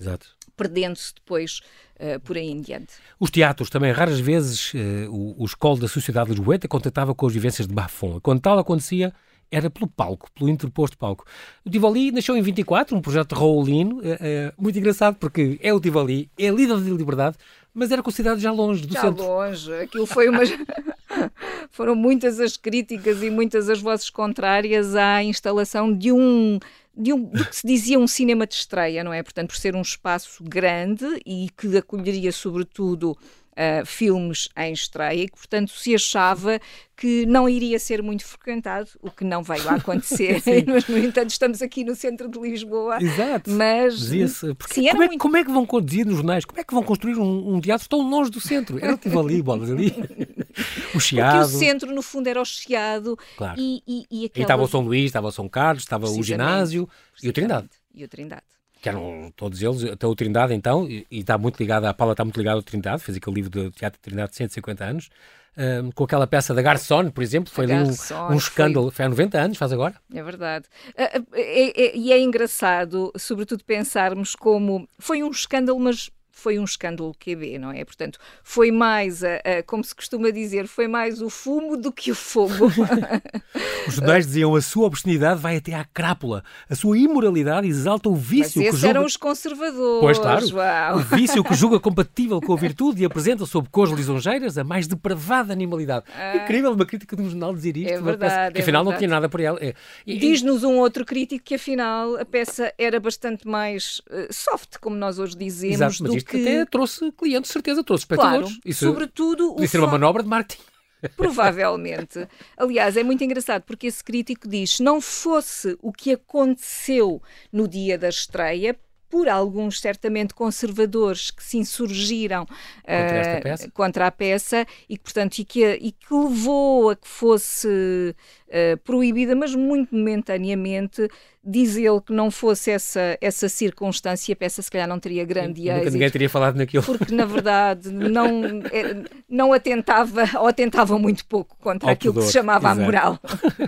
Perdendo-se 0.56 1.14
depois 1.14 1.60
uh, 2.00 2.18
por 2.20 2.36
aí 2.36 2.48
em 2.48 2.60
diante. 2.60 2.94
Os 3.20 3.30
teatros 3.30 3.68
também, 3.68 3.92
raras 3.92 4.18
vezes, 4.18 4.72
uh, 4.72 5.10
o, 5.10 5.42
o 5.42 5.44
Escola 5.44 5.78
da 5.78 5.88
Sociedade 5.88 6.30
Lisboeta 6.30 6.66
contactava 6.66 7.14
com 7.14 7.26
as 7.26 7.32
vivências 7.32 7.66
de 7.66 7.74
Bafon. 7.74 8.18
Quando 8.20 8.40
tal 8.40 8.58
acontecia, 8.58 9.12
era 9.50 9.70
pelo 9.70 9.86
palco, 9.86 10.30
pelo 10.32 10.50
interposto 10.50 10.98
palco. 10.98 11.24
O 11.64 11.70
Tivoli 11.70 12.10
nasceu 12.10 12.36
em 12.36 12.42
24, 12.42 12.96
um 12.96 13.00
projeto 13.00 13.34
raulino, 13.34 14.00
é, 14.02 14.18
é, 14.20 14.52
muito 14.58 14.78
engraçado 14.78 15.16
porque 15.16 15.58
é 15.62 15.72
o 15.72 15.80
Tivoli, 15.80 16.30
é 16.38 16.48
líder 16.48 16.78
de 16.80 16.90
liberdade, 16.90 17.36
mas 17.72 17.90
era 17.90 18.02
considerado 18.02 18.38
já 18.38 18.50
longe 18.50 18.86
do 18.86 18.94
já 18.94 19.02
centro. 19.02 19.22
Já 19.22 19.28
longe, 19.28 19.72
aquilo 19.74 20.06
foi 20.06 20.28
uma... 20.28 20.40
Foram 21.70 21.94
muitas 21.94 22.40
as 22.40 22.56
críticas 22.56 23.22
e 23.22 23.30
muitas 23.30 23.68
as 23.68 23.80
vozes 23.80 24.10
contrárias 24.10 24.94
à 24.94 25.22
instalação 25.22 25.92
de 25.92 26.12
um 26.12 26.58
de 26.96 27.12
um, 27.12 27.24
do 27.24 27.44
que 27.44 27.54
se 27.54 27.66
dizia 27.66 27.98
um 27.98 28.06
cinema 28.06 28.46
de 28.46 28.54
estreia, 28.54 29.04
não 29.04 29.12
é? 29.12 29.22
Portanto, 29.22 29.48
por 29.48 29.56
ser 29.56 29.76
um 29.76 29.82
espaço 29.82 30.42
grande 30.42 31.04
e 31.26 31.50
que 31.54 31.76
acolheria 31.76 32.32
sobretudo 32.32 33.16
uh, 33.56 33.84
filmes 33.86 34.48
em 34.56 34.72
estreia 34.72 35.24
e 35.24 35.28
que, 35.28 35.36
portanto, 35.36 35.72
se 35.72 35.94
achava 35.94 36.60
que 36.96 37.26
não 37.26 37.48
iria 37.48 37.78
ser 37.78 38.02
muito 38.02 38.24
frequentado, 38.24 38.88
o 39.02 39.10
que 39.10 39.22
não 39.22 39.42
veio 39.42 39.68
a 39.68 39.74
acontecer. 39.74 40.42
mas, 40.66 40.88
no 40.88 40.96
entanto, 40.96 41.30
estamos 41.30 41.60
aqui 41.60 41.84
no 41.84 41.94
centro 41.94 42.28
de 42.28 42.38
Lisboa. 42.38 43.02
Exato. 43.02 43.50
Mas. 43.50 44.08
Porque, 44.56 44.74
sim, 44.74 44.88
como, 44.88 45.02
é, 45.02 45.06
muito... 45.06 45.20
como, 45.20 45.36
é, 45.36 45.44
que 45.44 45.50
vão 45.50 45.66
conduzir 45.66 46.06
nos 46.06 46.16
jornais? 46.16 46.44
Como 46.44 46.60
é 46.60 46.64
que 46.64 46.72
vão 46.72 46.82
construir 46.82 47.18
um, 47.18 47.54
um 47.54 47.60
teatro 47.60 47.88
tão 47.88 48.08
longe 48.08 48.30
do 48.30 48.40
centro? 48.40 48.78
Era 48.82 48.96
tipo 48.96 49.18
ali, 49.18 49.42
bolas 49.42 49.70
ali. 49.70 49.94
o 50.94 51.00
Chiado. 51.00 51.40
Porque 51.40 51.56
o 51.56 51.58
centro, 51.58 51.94
no 51.94 52.02
fundo, 52.02 52.28
era 52.28 52.40
o 52.40 52.44
Chiado. 52.44 53.18
Claro. 53.36 53.60
E, 53.60 53.82
e, 53.86 54.06
e, 54.10 54.24
aquela... 54.26 54.40
e 54.40 54.42
estava 54.42 54.62
o 54.62 54.68
São 54.68 54.80
Luís, 54.80 55.06
estava 55.06 55.28
o 55.28 55.32
São 55.32 55.48
Carlos, 55.48 55.82
estava 55.82 56.08
o 56.08 56.22
ginásio 56.22 56.88
e 57.22 57.28
o 57.28 57.32
Trindade. 57.32 57.68
E 57.94 58.04
o 58.04 58.08
Trindade 58.08 58.55
que 58.86 58.90
eram 58.90 59.32
todos 59.34 59.60
eles, 59.60 59.84
até 59.84 60.06
o 60.06 60.14
Trindade 60.14 60.54
então, 60.54 60.88
e, 60.88 61.06
e 61.10 61.18
está 61.18 61.36
muito 61.36 61.58
ligada, 61.58 61.90
a 61.90 61.94
Paula 61.94 62.12
está 62.12 62.24
muito 62.24 62.38
ligada 62.38 62.56
ao 62.56 62.62
Trindade, 62.62 63.02
fez 63.02 63.16
aquele 63.16 63.34
livro 63.34 63.50
de 63.50 63.70
teatro 63.72 63.98
de 63.98 64.02
Trindade 64.02 64.30
de 64.30 64.36
150 64.36 64.84
anos, 64.84 65.10
um, 65.58 65.90
com 65.90 66.04
aquela 66.04 66.26
peça 66.26 66.54
da 66.54 66.62
Garçon, 66.62 67.10
por 67.10 67.22
exemplo, 67.22 67.50
foi 67.50 67.66
um, 67.66 67.84
um, 68.30 68.36
escândalo, 68.36 68.90
foi... 68.90 69.04
há 69.04 69.08
90 69.08 69.38
anos, 69.40 69.58
faz 69.58 69.72
agora. 69.72 69.94
É 70.14 70.22
verdade. 70.22 70.66
Ah, 70.96 71.10
ah, 71.14 71.22
e 71.34 72.12
é, 72.12 72.14
é, 72.14 72.18
é 72.18 72.20
engraçado, 72.20 73.10
sobretudo, 73.16 73.64
pensarmos 73.64 74.36
como 74.36 74.88
foi 74.98 75.22
um 75.22 75.30
escândalo, 75.30 75.80
mas 75.80 76.10
foi 76.36 76.58
um 76.58 76.64
escândalo 76.64 77.14
QB, 77.18 77.58
não 77.58 77.72
é? 77.72 77.82
Portanto, 77.82 78.18
foi 78.44 78.70
mais, 78.70 79.24
a, 79.24 79.36
a, 79.36 79.62
como 79.64 79.82
se 79.82 79.94
costuma 79.94 80.30
dizer, 80.30 80.68
foi 80.68 80.86
mais 80.86 81.22
o 81.22 81.30
fumo 81.30 81.78
do 81.78 81.90
que 81.90 82.10
o 82.10 82.14
fogo. 82.14 82.66
Os 83.88 83.94
jornais 83.94 84.26
diziam 84.26 84.54
a 84.54 84.60
sua 84.60 84.86
obscenidade 84.86 85.40
vai 85.40 85.56
até 85.56 85.72
à 85.72 85.84
crápula, 85.84 86.44
a 86.68 86.74
sua 86.74 86.98
imoralidade 86.98 87.66
exalta 87.66 88.10
o 88.10 88.14
vício 88.14 88.60
Mas 88.60 88.70
que 88.70 88.76
julga... 88.76 88.88
eram 88.88 89.04
os 89.04 89.16
conservadores. 89.16 90.00
Pois 90.00 90.18
claro, 90.18 90.96
o 90.96 90.98
vício 90.98 91.42
que 91.42 91.54
julga 91.54 91.80
compatível 91.80 92.38
com 92.40 92.52
a 92.52 92.56
virtude 92.56 93.02
e 93.02 93.06
apresenta 93.06 93.46
sob 93.46 93.68
cores 93.70 93.94
lisonjeiras 93.94 94.58
a 94.58 94.64
mais 94.64 94.86
depravada 94.86 95.54
animalidade. 95.54 96.04
Ah. 96.14 96.36
Incrível 96.36 96.72
uma 96.72 96.84
crítica 96.84 97.16
de 97.16 97.22
um 97.22 97.30
jornal 97.30 97.54
dizer 97.54 97.76
isto. 97.78 97.92
É 97.92 98.00
verdade. 98.00 98.18
Peça, 98.18 98.52
que 98.52 98.60
afinal 98.60 98.82
é 98.82 98.84
não 98.84 98.98
tinha 98.98 99.08
nada 99.08 99.28
por 99.28 99.40
ela. 99.40 99.58
É. 99.62 99.74
Diz-nos 100.06 100.64
um 100.64 100.74
outro 100.74 101.04
crítico 101.04 101.44
que 101.44 101.54
afinal 101.54 102.16
a 102.16 102.24
peça 102.26 102.74
era 102.76 103.00
bastante 103.00 103.48
mais 103.48 104.02
uh, 104.10 104.30
soft, 104.30 104.76
como 104.80 104.96
nós 104.96 105.18
hoje 105.18 105.36
dizemos, 105.36 105.76
Exato, 105.76 106.04
do 106.04 106.25
que... 106.26 106.42
até 106.42 106.64
trouxe 106.66 107.10
clientes, 107.12 107.50
certeza, 107.50 107.82
trouxe 107.82 108.02
espectadores. 108.02 108.48
Claro, 108.48 108.60
Isso 108.64 108.86
sobretudo... 108.86 109.52
Podia 109.52 109.68
ser 109.68 109.78
uma 109.78 109.86
manobra 109.86 110.22
de 110.22 110.28
marketing. 110.28 110.62
Provavelmente. 111.16 112.26
Aliás, 112.56 112.96
é 112.96 113.02
muito 113.02 113.22
engraçado 113.22 113.62
porque 113.62 113.86
esse 113.86 114.02
crítico 114.02 114.48
diz: 114.48 114.80
não 114.80 115.00
fosse 115.00 115.76
o 115.80 115.92
que 115.92 116.12
aconteceu 116.12 117.22
no 117.52 117.68
dia 117.68 117.98
da 117.98 118.08
estreia, 118.08 118.78
por 119.08 119.28
alguns 119.28 119.80
certamente 119.80 120.34
conservadores 120.34 121.30
que 121.30 121.42
se 121.42 121.58
insurgiram 121.58 122.44
contra, 122.44 123.66
uh, 123.66 123.72
contra 123.72 124.06
a 124.06 124.10
peça 124.10 124.66
e, 124.88 124.98
portanto, 124.98 125.38
e 125.38 125.44
que, 125.44 125.64
e 125.80 125.92
que 125.92 126.12
levou 126.12 126.90
a 126.90 126.96
que 126.96 127.06
fosse 127.06 128.14
uh, 128.56 128.76
proibida, 128.78 129.34
mas 129.36 129.54
muito 129.54 129.94
momentaneamente. 129.94 131.08
Diz 131.48 131.76
ele 131.76 132.00
que 132.00 132.12
não 132.12 132.28
fosse 132.28 132.72
essa, 132.72 133.16
essa 133.20 133.48
circunstância, 133.48 134.32
a 134.32 134.36
peça 134.36 134.60
se 134.60 134.68
calhar 134.68 134.88
não 134.88 134.98
teria 134.98 135.24
grande 135.24 135.60
Nunca 135.60 135.74
êxito. 135.76 135.92
ninguém 135.92 136.10
teria 136.10 136.28
falado 136.28 136.56
naquilo. 136.56 136.82
Porque, 136.82 137.14
na 137.14 137.24
verdade, 137.24 137.88
não, 137.88 138.42
é, 138.72 139.04
não 139.28 139.52
atentava, 139.52 140.24
ou 140.40 140.48
atentava 140.48 140.98
muito 140.98 141.24
pouco 141.24 141.56
contra 141.60 141.88
Ao 141.88 141.92
aquilo 141.92 142.14
pudor. 142.14 142.24
que 142.26 142.32
se 142.32 142.36
chamava 142.36 142.66
Exato. 142.66 142.80
a 142.80 142.84
moral. 142.84 143.20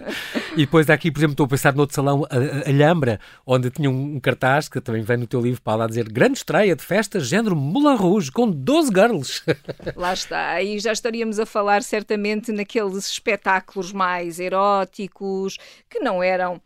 e 0.57 0.63
depois 0.65 0.91
aqui, 0.91 1.13
por 1.13 1.21
exemplo, 1.21 1.35
estou 1.35 1.47
a 1.47 1.49
pensar 1.51 1.73
no 1.73 1.83
outro 1.83 1.95
salão, 1.95 2.27
a, 2.29 2.69
Alhambra, 2.69 3.21
onde 3.47 3.71
tinha 3.71 3.89
um 3.89 4.19
cartaz, 4.19 4.69
que 4.69 4.81
também 4.81 5.03
vem 5.03 5.19
no 5.19 5.29
teu 5.29 5.41
livro, 5.41 5.63
para 5.63 5.77
lá 5.77 5.87
dizer 5.87 6.09
grande 6.09 6.39
estreia 6.39 6.75
de 6.75 6.83
festa, 6.83 7.21
género 7.21 7.55
Moulin 7.55 7.95
Rouge, 7.97 8.33
com 8.33 8.51
12 8.51 8.89
girls. 8.89 9.43
Lá 9.95 10.13
está, 10.13 10.49
aí 10.51 10.81
já 10.81 10.91
estaríamos 10.91 11.39
a 11.39 11.47
falar 11.47 11.85
certamente 11.85 12.51
naqueles 12.51 13.09
espetáculos 13.09 13.93
mais 13.93 14.41
heróicos, 14.41 14.78
que 15.89 15.99
não 16.01 16.23
eram 16.23 16.61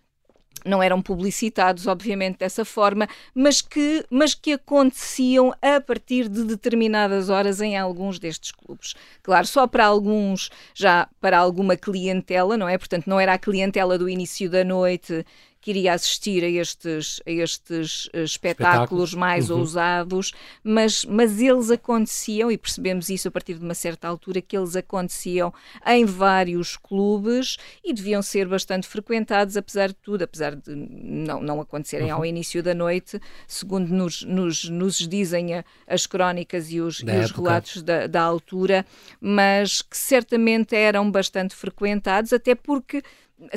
não 0.64 0.82
eram 0.82 1.02
publicitados, 1.02 1.86
obviamente, 1.86 2.38
dessa 2.38 2.64
forma, 2.64 3.08
mas 3.34 3.60
que, 3.60 4.04
mas 4.10 4.34
que 4.34 4.52
aconteciam 4.52 5.52
a 5.60 5.80
partir 5.80 6.28
de 6.28 6.44
determinadas 6.44 7.28
horas 7.28 7.60
em 7.60 7.76
alguns 7.76 8.18
destes 8.18 8.52
clubes. 8.52 8.94
Claro, 9.22 9.46
só 9.46 9.66
para 9.66 9.86
alguns, 9.86 10.50
já 10.74 11.08
para 11.20 11.38
alguma 11.38 11.76
clientela, 11.76 12.56
não 12.56 12.68
é? 12.68 12.78
Portanto, 12.78 13.06
não 13.06 13.18
era 13.18 13.34
a 13.34 13.38
clientela 13.38 13.98
do 13.98 14.08
início 14.08 14.48
da 14.48 14.62
noite 14.62 15.24
que 15.62 15.70
iria 15.70 15.94
assistir 15.94 16.42
a 16.42 16.48
estes, 16.48 17.22
a 17.24 17.30
estes 17.30 18.06
uh, 18.06 18.18
espetáculos, 18.18 19.14
mais 19.14 19.48
uhum. 19.48 19.60
ousados, 19.60 20.32
mas, 20.62 21.04
mas 21.04 21.40
eles 21.40 21.70
aconteciam, 21.70 22.50
e 22.50 22.58
percebemos 22.58 23.08
isso 23.08 23.28
a 23.28 23.30
partir 23.30 23.54
de 23.54 23.64
uma 23.64 23.72
certa 23.72 24.08
altura, 24.08 24.42
que 24.42 24.56
eles 24.56 24.74
aconteciam 24.74 25.54
em 25.86 26.04
vários 26.04 26.76
clubes 26.76 27.56
e 27.84 27.94
deviam 27.94 28.20
ser 28.20 28.48
bastante 28.48 28.88
frequentados, 28.88 29.56
apesar 29.56 29.88
de 29.88 29.94
tudo, 29.94 30.22
apesar 30.22 30.56
de 30.56 30.74
não, 30.74 31.40
não 31.40 31.60
acontecerem 31.60 32.10
uhum. 32.10 32.18
ao 32.18 32.26
início 32.26 32.60
da 32.60 32.74
noite, 32.74 33.20
segundo 33.46 33.88
nos, 33.88 34.24
nos, 34.24 34.64
nos 34.64 34.96
dizem 35.06 35.54
a, 35.54 35.64
as 35.86 36.08
crónicas 36.08 36.72
e 36.72 36.80
os, 36.80 36.98
e 37.00 37.24
os 37.24 37.30
relatos 37.30 37.82
da, 37.82 38.08
da 38.08 38.20
altura, 38.20 38.84
mas 39.20 39.80
que 39.80 39.96
certamente 39.96 40.74
eram 40.74 41.08
bastante 41.08 41.54
frequentados, 41.54 42.32
até 42.32 42.56
porque 42.56 43.00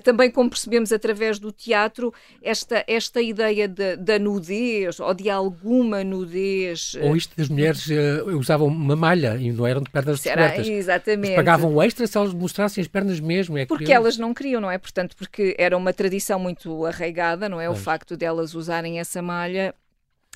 também 0.03 0.29
como 0.29 0.49
percebemos 0.49 0.91
através 0.91 1.39
do 1.39 1.51
teatro, 1.51 2.13
esta, 2.41 2.83
esta 2.87 3.21
ideia 3.21 3.67
de, 3.67 3.95
da 3.97 4.19
nudez 4.19 4.99
ou 4.99 5.13
de 5.13 5.29
alguma 5.29 6.03
nudez. 6.03 6.95
Ou 7.01 7.15
isto 7.15 7.35
das 7.37 7.49
mulheres 7.49 7.87
uh, 7.87 8.37
usavam 8.37 8.67
uma 8.67 8.95
malha 8.95 9.37
e 9.37 9.51
não 9.51 9.65
eram 9.65 9.81
de 9.81 9.89
pernas 9.89 10.19
descobertas. 10.21 10.67
Exatamente. 10.67 11.27
Mas 11.27 11.35
pagavam 11.35 11.81
extra 11.81 12.07
se 12.07 12.17
elas 12.17 12.33
mostrassem 12.33 12.81
as 12.81 12.87
pernas 12.87 13.19
mesmo. 13.19 13.57
É 13.57 13.65
porque 13.65 13.91
elas 13.91 14.17
não 14.17 14.33
queriam, 14.33 14.61
não 14.61 14.71
é? 14.71 14.77
Portanto, 14.77 15.15
porque 15.15 15.55
era 15.57 15.75
uma 15.75 15.93
tradição 15.93 16.39
muito 16.39 16.85
arraigada, 16.85 17.49
não 17.49 17.59
é? 17.59 17.69
O 17.69 17.75
facto 17.75 18.15
delas 18.17 18.53
usarem 18.53 18.99
essa 18.99 19.21
malha 19.21 19.73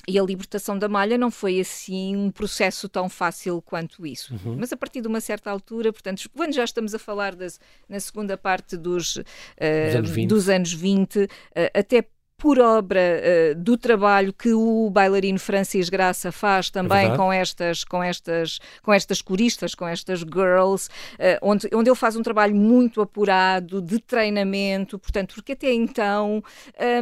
e 0.08 0.18
a 0.18 0.22
libertação 0.22 0.78
da 0.78 0.88
malha 0.88 1.18
não 1.18 1.30
foi 1.30 1.60
assim 1.60 2.16
um 2.16 2.30
processo 2.30 2.88
tão 2.88 3.08
fácil 3.08 3.60
quanto 3.62 4.06
isso. 4.06 4.34
Uhum. 4.34 4.56
Mas 4.58 4.72
a 4.72 4.76
partir 4.76 5.00
de 5.00 5.08
uma 5.08 5.20
certa 5.20 5.50
altura, 5.50 5.92
portanto, 5.92 6.28
quando 6.34 6.54
já 6.54 6.64
estamos 6.64 6.94
a 6.94 6.98
falar 6.98 7.34
das, 7.34 7.60
na 7.88 8.00
segunda 8.00 8.36
parte 8.36 8.76
dos, 8.76 9.16
uh, 9.16 9.24
anos 9.96 10.10
20, 10.10 10.28
dos 10.28 10.48
anos 10.48 10.72
20 10.72 11.16
uh, 11.16 11.28
eh, 11.54 11.70
até 11.74 12.04
por 12.40 12.58
obra 12.58 13.00
uh, 13.20 13.54
do 13.54 13.76
trabalho 13.76 14.32
que 14.32 14.54
o 14.54 14.88
bailarino 14.90 15.38
Francis 15.38 15.90
Graça 15.90 16.32
faz 16.32 16.70
também 16.70 17.12
é 17.12 17.16
com 17.16 17.30
estas 17.30 17.84
com 17.84 18.02
estas 18.02 18.58
com 18.82 18.92
estas 18.92 19.20
coristas, 19.20 19.74
com 19.74 19.86
estas 19.86 20.20
girls, 20.20 20.88
uh, 20.88 21.38
onde, 21.42 21.68
onde 21.74 21.90
ele 21.90 21.96
faz 21.96 22.16
um 22.16 22.22
trabalho 22.22 22.56
muito 22.56 23.02
apurado 23.02 23.82
de 23.82 23.98
treinamento, 24.00 24.98
portanto, 24.98 25.34
porque 25.34 25.52
até 25.52 25.70
então 25.70 26.42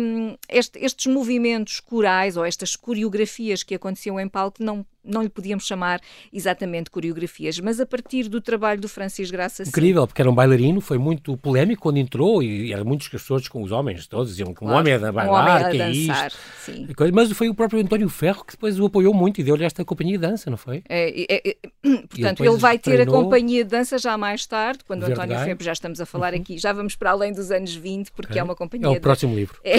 um, 0.00 0.36
este, 0.48 0.84
estes 0.84 1.06
movimentos 1.06 1.78
corais 1.78 2.36
ou 2.36 2.44
estas 2.44 2.74
coreografias 2.74 3.62
que 3.62 3.76
aconteciam 3.76 4.18
em 4.18 4.28
palco 4.28 4.62
não 4.62 4.84
não 5.08 5.22
lhe 5.22 5.28
podíamos 5.28 5.66
chamar 5.66 6.00
exatamente 6.32 6.90
coreografias, 6.90 7.58
mas 7.60 7.80
a 7.80 7.86
partir 7.86 8.28
do 8.28 8.40
trabalho 8.40 8.80
do 8.80 8.88
Francis 8.88 9.30
Graça. 9.30 9.62
Incrível, 9.62 10.06
porque 10.06 10.20
era 10.22 10.30
um 10.30 10.34
bailarino, 10.34 10.80
foi 10.80 10.98
muito 10.98 11.36
polémico 11.36 11.82
quando 11.82 11.96
entrou 11.96 12.42
e 12.42 12.72
eram 12.72 12.84
muitos 12.84 13.08
pessoas 13.08 13.48
com 13.48 13.62
os 13.62 13.72
homens, 13.72 14.06
todos 14.06 14.30
diziam 14.30 14.52
que 14.54 14.64
um 14.64 14.70
homem 14.70 14.94
é 14.94 14.98
da 14.98 15.10
bailar, 15.10 15.66
um 15.66 15.70
que 15.70 15.80
é 15.80 15.86
dançar, 15.86 16.32
isto. 16.32 17.14
Mas 17.14 17.32
foi 17.32 17.48
o 17.48 17.54
próprio 17.54 17.80
António 17.80 18.08
Ferro 18.08 18.44
que 18.44 18.52
depois 18.52 18.78
o 18.78 18.86
apoiou 18.86 19.14
muito 19.14 19.40
e 19.40 19.44
deu-lhe 19.44 19.64
esta 19.64 19.84
companhia 19.84 20.18
de 20.18 20.26
dança, 20.26 20.50
não 20.50 20.56
foi? 20.56 20.82
É, 20.88 21.34
é, 21.34 21.48
é, 21.48 21.56
portanto, 22.08 22.44
ele 22.44 22.56
vai 22.56 22.78
ter 22.78 22.92
treinou... 22.92 23.18
a 23.18 23.22
companhia 23.22 23.64
de 23.64 23.70
dança 23.70 23.98
já 23.98 24.16
mais 24.16 24.46
tarde, 24.46 24.80
quando 24.86 25.02
o 25.02 25.06
António 25.06 25.38
Ferro, 25.38 25.58
já 25.60 25.72
estamos 25.72 26.00
a 26.00 26.06
falar 26.06 26.34
uhum. 26.34 26.40
aqui, 26.40 26.58
já 26.58 26.72
vamos 26.72 26.94
para 26.94 27.10
além 27.10 27.32
dos 27.32 27.50
anos 27.50 27.74
20, 27.74 28.12
porque 28.12 28.32
okay. 28.32 28.40
é 28.40 28.44
uma 28.44 28.54
companhia. 28.54 28.88
É 28.88 28.90
o 28.90 29.00
próximo 29.00 29.32
de... 29.32 29.40
livro. 29.40 29.60
É... 29.64 29.76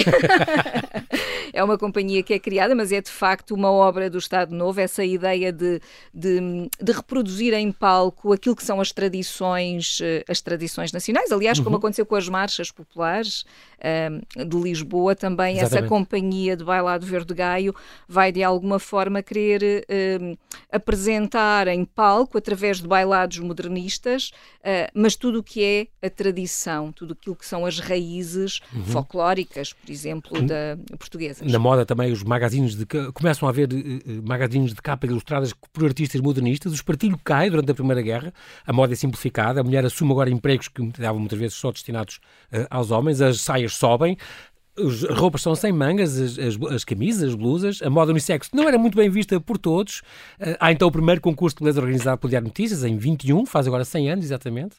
é 1.52 1.64
uma 1.64 1.78
companhia 1.78 2.22
que 2.22 2.34
é 2.34 2.38
criada, 2.38 2.74
mas 2.74 2.92
é 2.92 3.00
de 3.00 3.10
facto 3.10 3.54
uma 3.54 3.70
obra 3.70 4.08
do 4.08 4.18
Estado 4.18 4.54
Novo, 4.54 4.80
essa 4.80 5.04
ideia 5.20 5.52
de, 5.52 5.80
de, 6.12 6.68
de 6.80 6.92
reproduzir 6.92 7.52
em 7.54 7.70
palco 7.70 8.32
aquilo 8.32 8.56
que 8.56 8.64
são 8.64 8.80
as 8.80 8.90
tradições, 8.90 9.98
eh, 10.02 10.24
as 10.26 10.40
tradições 10.40 10.92
nacionais. 10.92 11.30
Aliás, 11.30 11.58
uhum. 11.58 11.64
como 11.64 11.76
aconteceu 11.76 12.06
com 12.06 12.16
as 12.16 12.28
marchas 12.28 12.70
populares 12.70 13.44
um, 13.80 14.44
de 14.44 14.56
Lisboa, 14.56 15.14
também 15.14 15.56
Exatamente. 15.56 15.78
essa 15.78 15.88
companhia 15.88 16.56
de 16.56 16.64
bailado 16.64 17.04
verde 17.04 17.34
gaio 17.34 17.74
vai 18.08 18.32
de 18.32 18.42
alguma 18.42 18.78
forma 18.78 19.22
querer 19.22 19.86
um, 20.20 20.36
apresentar 20.70 21.68
em 21.68 21.84
palco, 21.84 22.38
através 22.38 22.80
de 22.80 22.88
bailados 22.88 23.38
modernistas, 23.38 24.32
uh, 24.60 24.90
mas 24.94 25.16
tudo 25.16 25.40
o 25.40 25.42
que 25.42 25.62
é 25.62 26.06
a 26.06 26.10
tradição, 26.10 26.92
tudo 26.92 27.16
aquilo 27.18 27.36
que 27.36 27.46
são 27.46 27.64
as 27.64 27.78
raízes 27.78 28.60
uhum. 28.74 28.84
folclóricas, 28.84 29.72
por 29.72 29.90
exemplo, 29.90 30.38
uhum. 30.38 30.46
da 30.46 30.78
portuguesa. 30.98 31.44
Na 31.44 31.58
moda 31.58 31.84
também 31.84 32.12
os 32.12 32.22
magazines 32.22 32.74
de 32.74 32.86
começam 33.14 33.48
a 33.48 33.50
haver 33.50 33.68
uh, 33.72 34.28
magazines 34.28 34.74
de 34.74 34.82
capa 34.82 35.06
ilustradas 35.10 35.52
por 35.52 35.84
artistas 35.84 36.20
modernistas, 36.20 36.72
o 36.72 36.74
espartilho 36.74 37.18
cai 37.22 37.50
durante 37.50 37.70
a 37.70 37.74
Primeira 37.74 38.00
Guerra, 38.00 38.32
a 38.66 38.72
moda 38.72 38.92
é 38.92 38.96
simplificada, 38.96 39.60
a 39.60 39.64
mulher 39.64 39.84
assume 39.84 40.12
agora 40.12 40.30
empregos 40.30 40.68
que 40.68 40.82
davam 40.98 41.20
muitas 41.20 41.38
vezes 41.38 41.56
só 41.56 41.70
destinados 41.70 42.20
uh, 42.52 42.66
aos 42.70 42.90
homens, 42.90 43.20
as 43.20 43.40
saias 43.40 43.74
sobem, 43.74 44.16
as 44.86 45.02
roupas 45.18 45.42
são 45.42 45.54
sem 45.54 45.72
mangas, 45.72 46.18
as, 46.18 46.38
as, 46.38 46.72
as, 46.72 46.84
camisas, 46.84 47.30
as 47.30 47.34
blusas, 47.34 47.80
a 47.82 47.90
moda 47.90 48.10
unissex 48.10 48.48
não 48.52 48.68
era 48.68 48.78
muito 48.78 48.96
bem 48.96 49.10
vista 49.10 49.40
por 49.40 49.58
todos. 49.58 50.00
Uh, 50.40 50.56
há 50.58 50.72
então 50.72 50.88
o 50.88 50.92
primeiro 50.92 51.20
concurso 51.20 51.56
de 51.56 51.60
beleza 51.60 51.80
organizado 51.80 52.18
pelo 52.18 52.30
Diário 52.30 52.48
Notícias, 52.48 52.84
em 52.84 52.96
21, 52.96 53.46
faz 53.46 53.66
agora 53.66 53.84
100 53.84 54.10
anos 54.10 54.24
exatamente. 54.24 54.76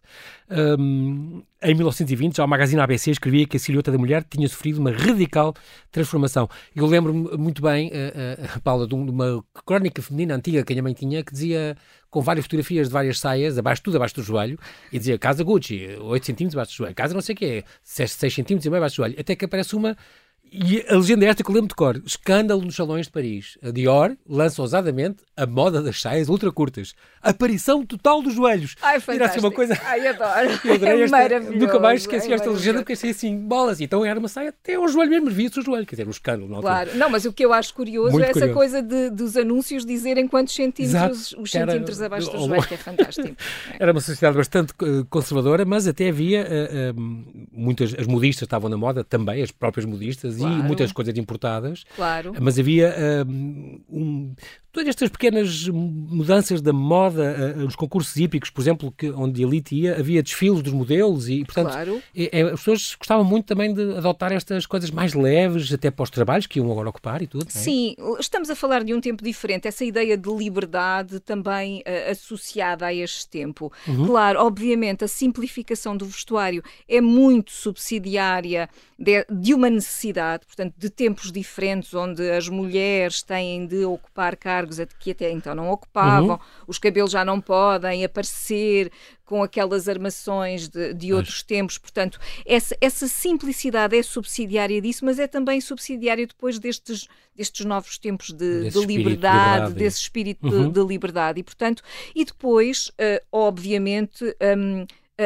Um, 0.50 1.42
em 1.64 1.76
1920, 1.76 2.38
já 2.38 2.46
o 2.46 2.48
magazine 2.48 2.82
ABC 2.82 3.12
escrevia 3.12 3.46
que 3.46 3.58
a 3.58 3.60
silhueta 3.60 3.92
da 3.92 3.98
mulher 3.98 4.24
tinha 4.30 4.48
sofrido 4.48 4.80
uma 4.80 4.92
radical 4.92 5.54
transformação. 5.92 6.50
Eu 6.76 6.86
lembro-me 6.88 7.38
muito 7.38 7.62
bem, 7.62 7.90
uh, 7.90 8.58
uh, 8.58 8.62
Paula, 8.62 8.88
de 8.88 8.96
uma 8.96 9.44
crónica 9.66 10.02
feminina 10.02 10.36
antiga 10.36 10.64
que 10.64 10.74
a 10.74 10.76
minha 10.76 10.84
mãe 10.84 10.94
tinha, 10.94 11.24
que 11.24 11.32
dizia, 11.32 11.78
com 12.12 12.22
várias 12.22 12.46
fotografias 12.46 12.88
de 12.90 12.94
várias 12.94 13.20
saias, 13.20 13.58
abaixo, 13.58 13.82
tudo 13.82 13.96
abaixo 13.96 14.14
do 14.16 14.22
joelho, 14.22 14.60
e 14.92 15.00
dizia 15.00 15.18
casa 15.18 15.44
Gucci, 15.44 15.98
8 16.00 16.26
centímetros 16.26 16.56
abaixo 16.56 16.74
do 16.74 16.76
joelho, 16.76 16.94
casa 16.94 17.14
não 17.14 17.22
sei 17.22 17.34
o 17.34 17.38
quê, 17.38 17.64
6, 17.84 18.12
6 18.12 18.34
centímetros 18.34 18.66
e 18.66 18.70
meio 18.70 18.82
abaixo 18.82 18.96
do 18.96 18.98
joelho, 18.98 19.16
até 19.18 19.36
que 19.36 19.46
aparece 19.46 19.76
uma 19.76 19.98
E 20.54 20.86
a 20.90 20.96
legenda 20.98 21.26
é 21.26 21.30
esta 21.30 21.44
que 21.44 21.50
eu 21.50 21.56
lembro 21.56 21.70
de 21.70 21.76
cor. 21.76 22.02
Escândalo 22.06 22.62
nos 22.62 22.76
salões 22.76 23.06
de 23.06 23.12
Paris. 23.14 23.58
A 23.64 23.72
Dior 23.72 24.18
lança 24.28 24.62
ousadamente 24.62 25.24
a 25.38 25.46
moda 25.46 25.82
das 25.82 26.02
saias 26.02 26.28
ultra 26.28 26.52
curtas. 26.52 26.94
Aparição 27.22 27.86
total 27.86 28.22
dos 28.22 28.34
joelhos. 28.34 28.76
Ai, 28.82 29.00
fantástico. 29.00 29.46
Uma 29.46 29.52
coisa... 29.54 29.80
Ai, 29.86 30.06
adoro. 30.10 30.60
Eu 30.66 30.74
adorei 30.74 31.02
é 31.02 31.04
esta... 31.06 31.18
maravilhoso. 31.18 31.58
Nunca 31.58 31.80
mais 31.80 32.02
esqueci 32.02 32.30
é 32.32 32.36
esta 32.36 32.50
legenda 32.50 32.80
porque 32.80 32.92
achei 32.94 33.12
assim, 33.12 33.38
bolas. 33.40 33.80
Então 33.80 34.04
era 34.04 34.20
uma 34.20 34.28
saia 34.28 34.50
até 34.50 34.76
ao 34.76 34.86
joelho 34.90 35.10
mesmo, 35.12 35.30
via-se 35.30 35.58
o 35.58 35.62
joelho. 35.64 35.86
Quer 35.86 35.96
dizer, 35.96 36.08
um 36.08 36.12
escândalo. 36.12 36.50
Não 36.50 36.60
claro. 36.60 36.98
Não, 36.98 37.10
mas 37.10 37.24
o 37.24 37.32
que 37.32 37.46
eu 37.46 37.54
acho 37.54 37.74
curioso 37.74 38.12
Muito 38.12 38.26
é 38.26 38.32
essa 38.32 38.40
curioso. 38.40 38.54
coisa 38.58 38.82
de, 38.82 39.10
dos 39.10 39.38
anúncios 39.38 39.86
dizerem 39.86 40.28
quantos 40.28 40.54
centímetros, 40.54 41.28
Exato. 41.32 41.42
os 41.42 41.56
Era- 41.56 41.72
centímetros 41.72 42.02
abaixo 42.02 42.30
do 42.30 42.38
Oh, 42.38 42.48
joelho, 42.48 42.68
que 42.68 42.74
é 42.74 42.78
fantástico. 42.78 43.36
Era 43.80 43.94
uma 43.94 44.02
sociedade 44.02 44.36
bastante 44.36 44.74
eh, 44.82 45.06
conservadora, 45.10 45.64
mas 45.64 45.88
até 45.88 46.10
havia 46.10 46.42
eh, 46.42 46.70
eh, 46.72 46.94
muitas. 47.54 47.94
As 47.98 48.06
modistas 48.06 48.48
estavam 48.48 48.70
na 48.70 48.76
moda 48.76 49.02
também, 49.02 49.42
as 49.42 49.52
próprias 49.52 49.86
modistas, 49.86 50.41
Claro. 50.42 50.60
e 50.60 50.64
muitas 50.64 50.92
coisas 50.92 51.18
importadas. 51.18 51.84
Claro. 51.96 52.34
Mas 52.40 52.58
havia 52.60 52.88
eh, 52.98 53.24
um, 53.90 54.34
todas 54.72 54.88
estas 54.90 55.10
pequenas 55.10 55.68
mudanças 55.68 56.62
da 56.62 56.72
moda, 56.72 57.24
eh, 57.58 57.64
os 57.64 57.76
concursos 57.76 58.16
hípicos, 58.16 58.50
por 58.50 58.62
exemplo, 58.62 58.94
que, 58.98 59.10
onde 59.12 59.44
a 59.44 59.48
elite 59.48 59.76
ia, 59.76 59.98
havia 60.00 60.24
desfiles 60.24 60.62
dos 60.62 60.72
modelos 60.74 61.28
e, 61.28 61.44
portanto, 61.44 61.72
Claro. 61.72 62.02
é- 62.16 62.40
é- 62.40 62.44
as 62.44 62.52
pessoas 62.60 62.96
gostavam 62.98 63.24
muito 63.26 63.46
também 63.46 63.74
de 63.74 63.82
adotar 63.98 64.32
estas 64.32 64.66
coisas 64.66 64.90
mais 64.90 65.14
leves, 65.14 65.72
até 65.74 65.92
para 65.92 66.04
os 66.04 66.10
trabalhos 66.10 66.48
que 66.48 66.60
iam 66.60 66.72
agora 66.72 66.90
ocupar 66.90 67.22
e 67.22 67.28
tudo. 67.28 67.46
é? 67.48 67.50
Sim, 67.50 67.96
estamos 68.20 68.50
a 68.50 68.56
falar 68.56 68.84
de 68.84 68.94
um 68.94 69.02
tempo 69.02 69.24
diferente. 69.24 69.68
Essa 69.68 69.84
ideia 69.84 70.18
de 70.18 70.30
liberdade 70.34 71.20
também 71.20 71.82
eh, 71.86 72.12
associada 72.12 72.86
a 72.86 72.94
este 72.94 73.28
tempo. 73.28 73.72
Uhum. 73.88 74.06
Claro, 74.08 74.40
obviamente, 74.40 75.04
a 75.04 75.08
simplificação 75.08 75.98
do 75.98 76.06
vestuário 76.06 76.64
é 76.88 77.02
muito 77.02 77.52
subsidiária 77.52 78.70
de, 78.98 79.26
de 79.30 79.54
uma 79.54 79.70
necessidade, 79.70 80.31
portanto, 80.40 80.74
de 80.78 80.90
tempos 80.90 81.32
diferentes, 81.32 81.94
onde 81.94 82.30
as 82.32 82.48
mulheres 82.50 83.22
têm 83.22 83.66
de 83.68 83.86
ocupar 83.86 84.36
cargos 84.36 84.78
que 85.00 85.12
até 85.12 85.32
então 85.32 85.54
não 85.56 85.70
ocupavam, 85.70 86.40
os 86.68 86.78
cabelos 86.78 87.12
já 87.12 87.24
não 87.26 87.40
podem 87.42 88.04
aparecer 88.06 88.92
com 89.26 89.42
aquelas 89.44 89.88
armações 89.88 90.68
de, 90.68 90.94
de 90.94 91.14
outros 91.14 91.42
tempos. 91.42 91.78
Portanto, 91.78 92.20
essa, 92.46 92.76
essa 92.82 93.08
simplicidade 93.08 93.98
é 93.98 94.04
subsidiária 94.04 94.82
disso, 94.82 95.06
mas 95.06 95.20
é 95.20 95.28
também 95.28 95.62
subsidiária 95.62 96.28
depois 96.28 96.60
destes, 96.60 97.08
destes 97.34 97.66
novos 97.66 97.98
tempos 97.98 98.32
de, 98.32 98.64
de 98.64 98.68
espírito 98.68 98.88
de 98.88 98.98
liberdade, 98.98 99.46
liberdade. 99.46 99.74
desse 99.76 100.00
espírito 100.00 100.50
de- 100.50 100.56
Uhum. 100.56 100.70
de, 100.72 100.84
liberdade. 100.84 101.40
E, 101.40 101.44
portanto, 101.44 101.82
e 102.14 102.26
depois, 102.26 102.92
eh, 102.98 103.24
obviamente, 103.32 104.36
eh, 104.40 104.86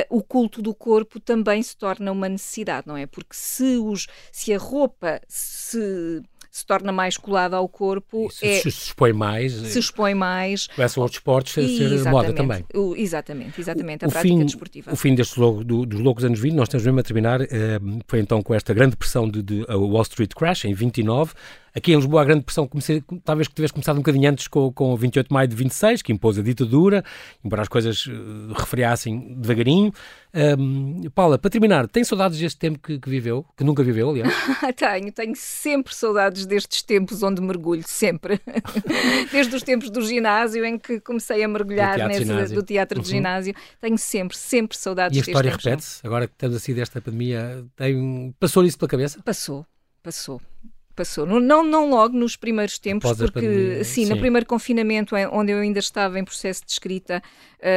o 0.10 0.21
culto 0.23 0.62
do 0.62 0.73
corpo 0.73 1.19
também 1.19 1.62
se 1.63 1.75
torna 1.77 2.12
uma 2.12 2.27
necessidade, 2.29 2.88
não 2.88 2.97
é? 2.97 3.05
Porque 3.05 3.34
se, 3.36 3.77
os, 3.77 4.08
se 4.31 4.53
a 4.53 4.58
roupa 4.58 5.21
se, 5.27 6.21
se 6.51 6.65
torna 6.65 6.91
mais 6.91 7.17
colada 7.17 7.55
ao 7.58 7.67
corpo, 7.67 8.29
Se 8.31 8.45
é, 8.45 8.60
se 8.62 8.67
expõe 8.69 9.13
mais, 9.13 9.51
se 9.53 9.77
expõe 9.79 10.13
mais. 10.13 10.67
começam 10.67 11.03
os 11.03 11.12
desportos 11.12 11.58
a 11.58 11.62
ser 11.67 12.10
moda 12.10 12.34
também. 12.34 12.65
O- 12.73 12.95
exatamente, 12.95 13.60
exatamente. 13.60 14.05
A 14.05 14.08
o 14.08 14.12
prática 14.12 14.34
fim, 14.36 14.45
desportiva. 14.45 14.93
O 14.93 14.95
fim 14.95 15.15
destes 15.15 15.38
logo, 15.38 15.63
do- 15.63 15.86
dos 15.86 15.99
loucos 15.99 16.23
anos 16.23 16.39
20, 16.39 16.53
nós 16.53 16.67
estamos 16.67 16.86
mesmo 16.86 16.99
a 16.99 17.03
terminar, 17.03 17.41
eh, 17.41 17.79
foi 18.08 18.19
então 18.19 18.41
com 18.41 18.53
esta 18.53 18.73
grande 18.73 18.95
pressão 18.95 19.29
de, 19.29 19.41
de 19.43 19.65
Wall 19.69 20.01
Street 20.03 20.31
Crash, 20.34 20.65
em 20.65 20.73
29. 20.73 21.34
Aqui 21.75 21.91
em 21.91 21.97
Lisboa 21.97 22.21
a 22.21 22.25
grande 22.25 22.45
pressão 22.45 22.65
comecei, 22.65 23.03
talvez 23.23 23.49
que 23.49 23.53
tivesse 23.53 23.73
começado 23.73 23.95
um 23.97 23.99
bocadinho 23.99 24.29
antes 24.29 24.47
com, 24.47 24.71
com 24.71 24.93
o 24.93 24.97
28 24.97 25.27
de 25.27 25.33
maio 25.33 25.47
de 25.47 25.55
26, 25.55 26.01
que 26.01 26.13
impôs 26.13 26.39
a 26.39 26.41
ditadura, 26.41 27.03
embora 27.43 27.63
as 27.63 27.67
coisas 27.67 28.07
eh, 28.07 28.53
refriassem 28.57 29.35
devagarinho. 29.35 29.91
Ahm, 30.33 31.01
Paula, 31.13 31.38
para 31.38 31.49
terminar, 31.49 31.88
tem 31.89 32.01
saudades 32.03 32.39
deste 32.39 32.57
tempo 32.57 32.79
que, 32.79 32.97
que 32.97 33.09
viveu, 33.09 33.45
que 33.57 33.63
nunca 33.63 33.83
viveu, 33.83 34.09
aliás? 34.09 34.33
tenho, 34.75 35.11
tenho 35.11 35.33
sempre 35.35 35.93
saudades 35.93 36.45
destes 36.45 36.81
tempos 36.81 37.21
onde 37.23 37.41
mergulho, 37.41 37.83
sempre. 37.85 38.39
Desde 39.31 39.53
os 39.53 39.61
tempos 39.61 39.89
do 39.89 40.01
ginásio 40.01 40.63
em 40.63 40.79
que 40.79 41.01
comecei 41.01 41.43
a 41.43 41.47
mergulhar 41.47 41.91
Do 41.91 42.07
teatro 42.07 42.35
nesse, 42.35 42.53
do 42.53 42.63
teatro 42.63 43.01
de 43.01 43.05
Uhum. 43.05 43.15
ginásio, 43.15 43.53
tenho 43.81 43.97
sempre, 43.97 44.38
sempre 44.38 44.77
saudades 44.77 45.17
E 45.17 45.19
a 45.19 45.23
história 45.23 45.51
repete-se, 45.51 46.05
agora 46.05 46.25
que 46.27 46.33
estamos 46.33 46.55
assim 46.55 46.73
desta 46.73 47.01
pandemia, 47.01 47.65
tem, 47.75 48.33
passou 48.39 48.63
isso 48.63 48.77
pela 48.77 48.89
cabeça? 48.89 49.21
Passou, 49.23 49.65
passou. 50.01 50.41
Passou. 50.95 51.25
Não, 51.25 51.63
não, 51.63 51.89
logo 51.89 52.17
nos 52.17 52.38
primeiros 52.38 52.79
tempos, 52.79 53.12
Após 53.12 53.29
porque 53.29 53.84
sim, 53.84 54.05
sim. 54.05 54.10
no 54.10 54.17
primeiro 54.17 54.45
confinamento, 54.45 55.15
onde 55.31 55.51
eu 55.51 55.60
ainda 55.60 55.79
estava 55.79 56.17
em 56.17 56.23
processo 56.23 56.63
de 56.65 56.71
escrita, 56.71 57.21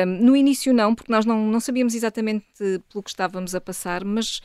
hum, 0.07 0.19
no 0.25 0.37
início 0.37 0.73
não, 0.73 0.95
porque 0.95 1.11
nós 1.11 1.27
não, 1.27 1.47
não 1.47 1.59
sabíamos 1.59 1.95
exatamente 1.95 2.47
pelo 2.89 3.03
que 3.03 3.11
estávamos 3.11 3.55
a 3.57 3.61
passar, 3.61 4.05
mas 4.05 4.41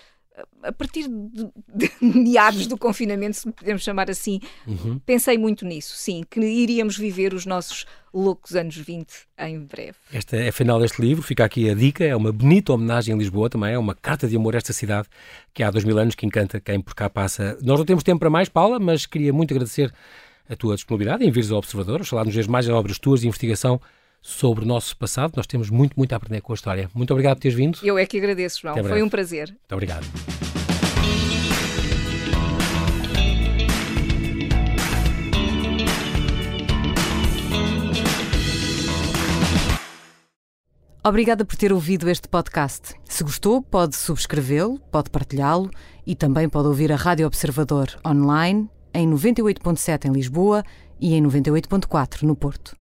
a 0.64 0.72
partir 0.72 1.08
de, 1.08 1.52
de 1.76 1.92
meados 2.02 2.68
do 2.68 2.78
confinamento, 2.78 3.38
se 3.38 3.52
podemos 3.52 3.84
chamar 3.84 4.10
assim, 4.10 4.40
Uhum. 4.66 5.00
pensei 5.06 5.38
muito 5.38 5.66
nisso, 5.66 5.96
sim, 5.96 6.24
que 6.30 6.40
iríamos 6.40 6.98
viver 6.98 7.34
os 7.34 7.46
nossos 7.46 7.86
loucos 8.14 8.56
anos 8.56 8.76
20 8.76 9.08
em 9.40 9.60
breve. 9.60 9.96
Esta 10.12 10.38
é 10.38 10.48
a 10.50 10.52
final 10.52 10.80
deste 10.80 11.02
livro, 11.02 11.22
fica 11.24 11.44
aqui 11.44 11.70
a 11.70 11.74
dica, 11.74 12.04
é 12.04 12.16
uma 12.16 12.32
bonita 12.32 12.74
homenagem 12.74 13.14
em 13.14 13.18
Lisboa 13.18 13.50
também, 13.50 13.74
é 13.74 13.78
uma 13.78 13.96
carta 13.96 14.28
de 14.28 14.36
amor 14.36 14.56
a 14.56 14.58
esta 14.58 14.74
cidade 14.74 15.08
que 15.54 15.62
há 15.64 15.70
dois 15.70 15.84
mil 15.84 15.98
anos 15.98 16.16
que 16.16 16.26
encanta 16.26 16.60
quem 16.60 16.80
por 16.82 16.96
cá 16.96 17.10
passa. 17.10 17.58
Nós 17.62 17.78
não 17.78 17.86
temos 17.86 18.04
tempo 18.04 18.20
para 18.20 18.30
mais, 18.30 18.50
Paula, 18.50 18.80
mas 18.80 19.06
queria 19.06 19.34
muito 19.34 19.54
agradecer 19.54 19.94
a 20.50 20.56
tua 20.56 20.76
disponibilidade 20.76 21.24
em 21.26 21.32
vires 21.32 21.52
ao 21.52 21.58
Observador, 21.58 22.02
oxalá 22.02 22.24
nos 22.26 22.36
vês 22.36 22.48
mais 22.48 22.68
obras 22.70 22.98
tuas 23.00 23.22
de 23.22 23.28
investigação 23.28 23.80
sobre 24.24 24.64
o 24.64 24.68
nosso 24.68 24.96
passado. 24.96 25.34
Nós 25.36 25.46
temos 25.46 25.70
muito, 25.70 25.94
muito 25.98 26.14
a 26.14 26.16
aprender 26.16 26.42
com 26.42 26.54
a 26.54 26.56
história. 26.56 26.90
Muito 26.96 27.12
obrigado 27.12 27.36
por 27.36 27.42
teres 27.42 27.58
vindo. 27.58 27.78
Eu 27.84 27.98
é 27.98 28.06
que 28.06 28.18
agradeço, 28.18 28.62
João. 28.62 28.72
Até 28.72 28.82
Foi 28.82 28.92
breve. 28.92 29.06
um 29.06 29.10
prazer. 29.10 29.50
Muito 29.50 29.74
obrigado. 29.74 30.06
Obrigada 41.06 41.44
por 41.44 41.58
ter 41.58 41.74
ouvido 41.74 42.10
este 42.10 42.30
podcast. 42.30 42.96
Se 43.04 43.26
gostou, 43.26 43.62
pode 43.62 43.94
subscrevê-lo, 43.98 44.80
pode 44.90 45.10
partilhá-lo 45.10 45.70
e 46.08 46.16
também 46.16 46.48
pode 46.48 46.70
ouvir 46.70 46.94
a 46.94 46.96
Rádio 46.96 47.28
Observador 47.28 47.90
online 48.08 48.70
em 48.94 49.10
98.7 49.10 50.06
em 50.06 50.14
Lisboa 50.14 50.64
e 51.02 51.14
em 51.14 51.22
98.4 51.22 52.22
no 52.22 52.38
Porto. 52.38 52.78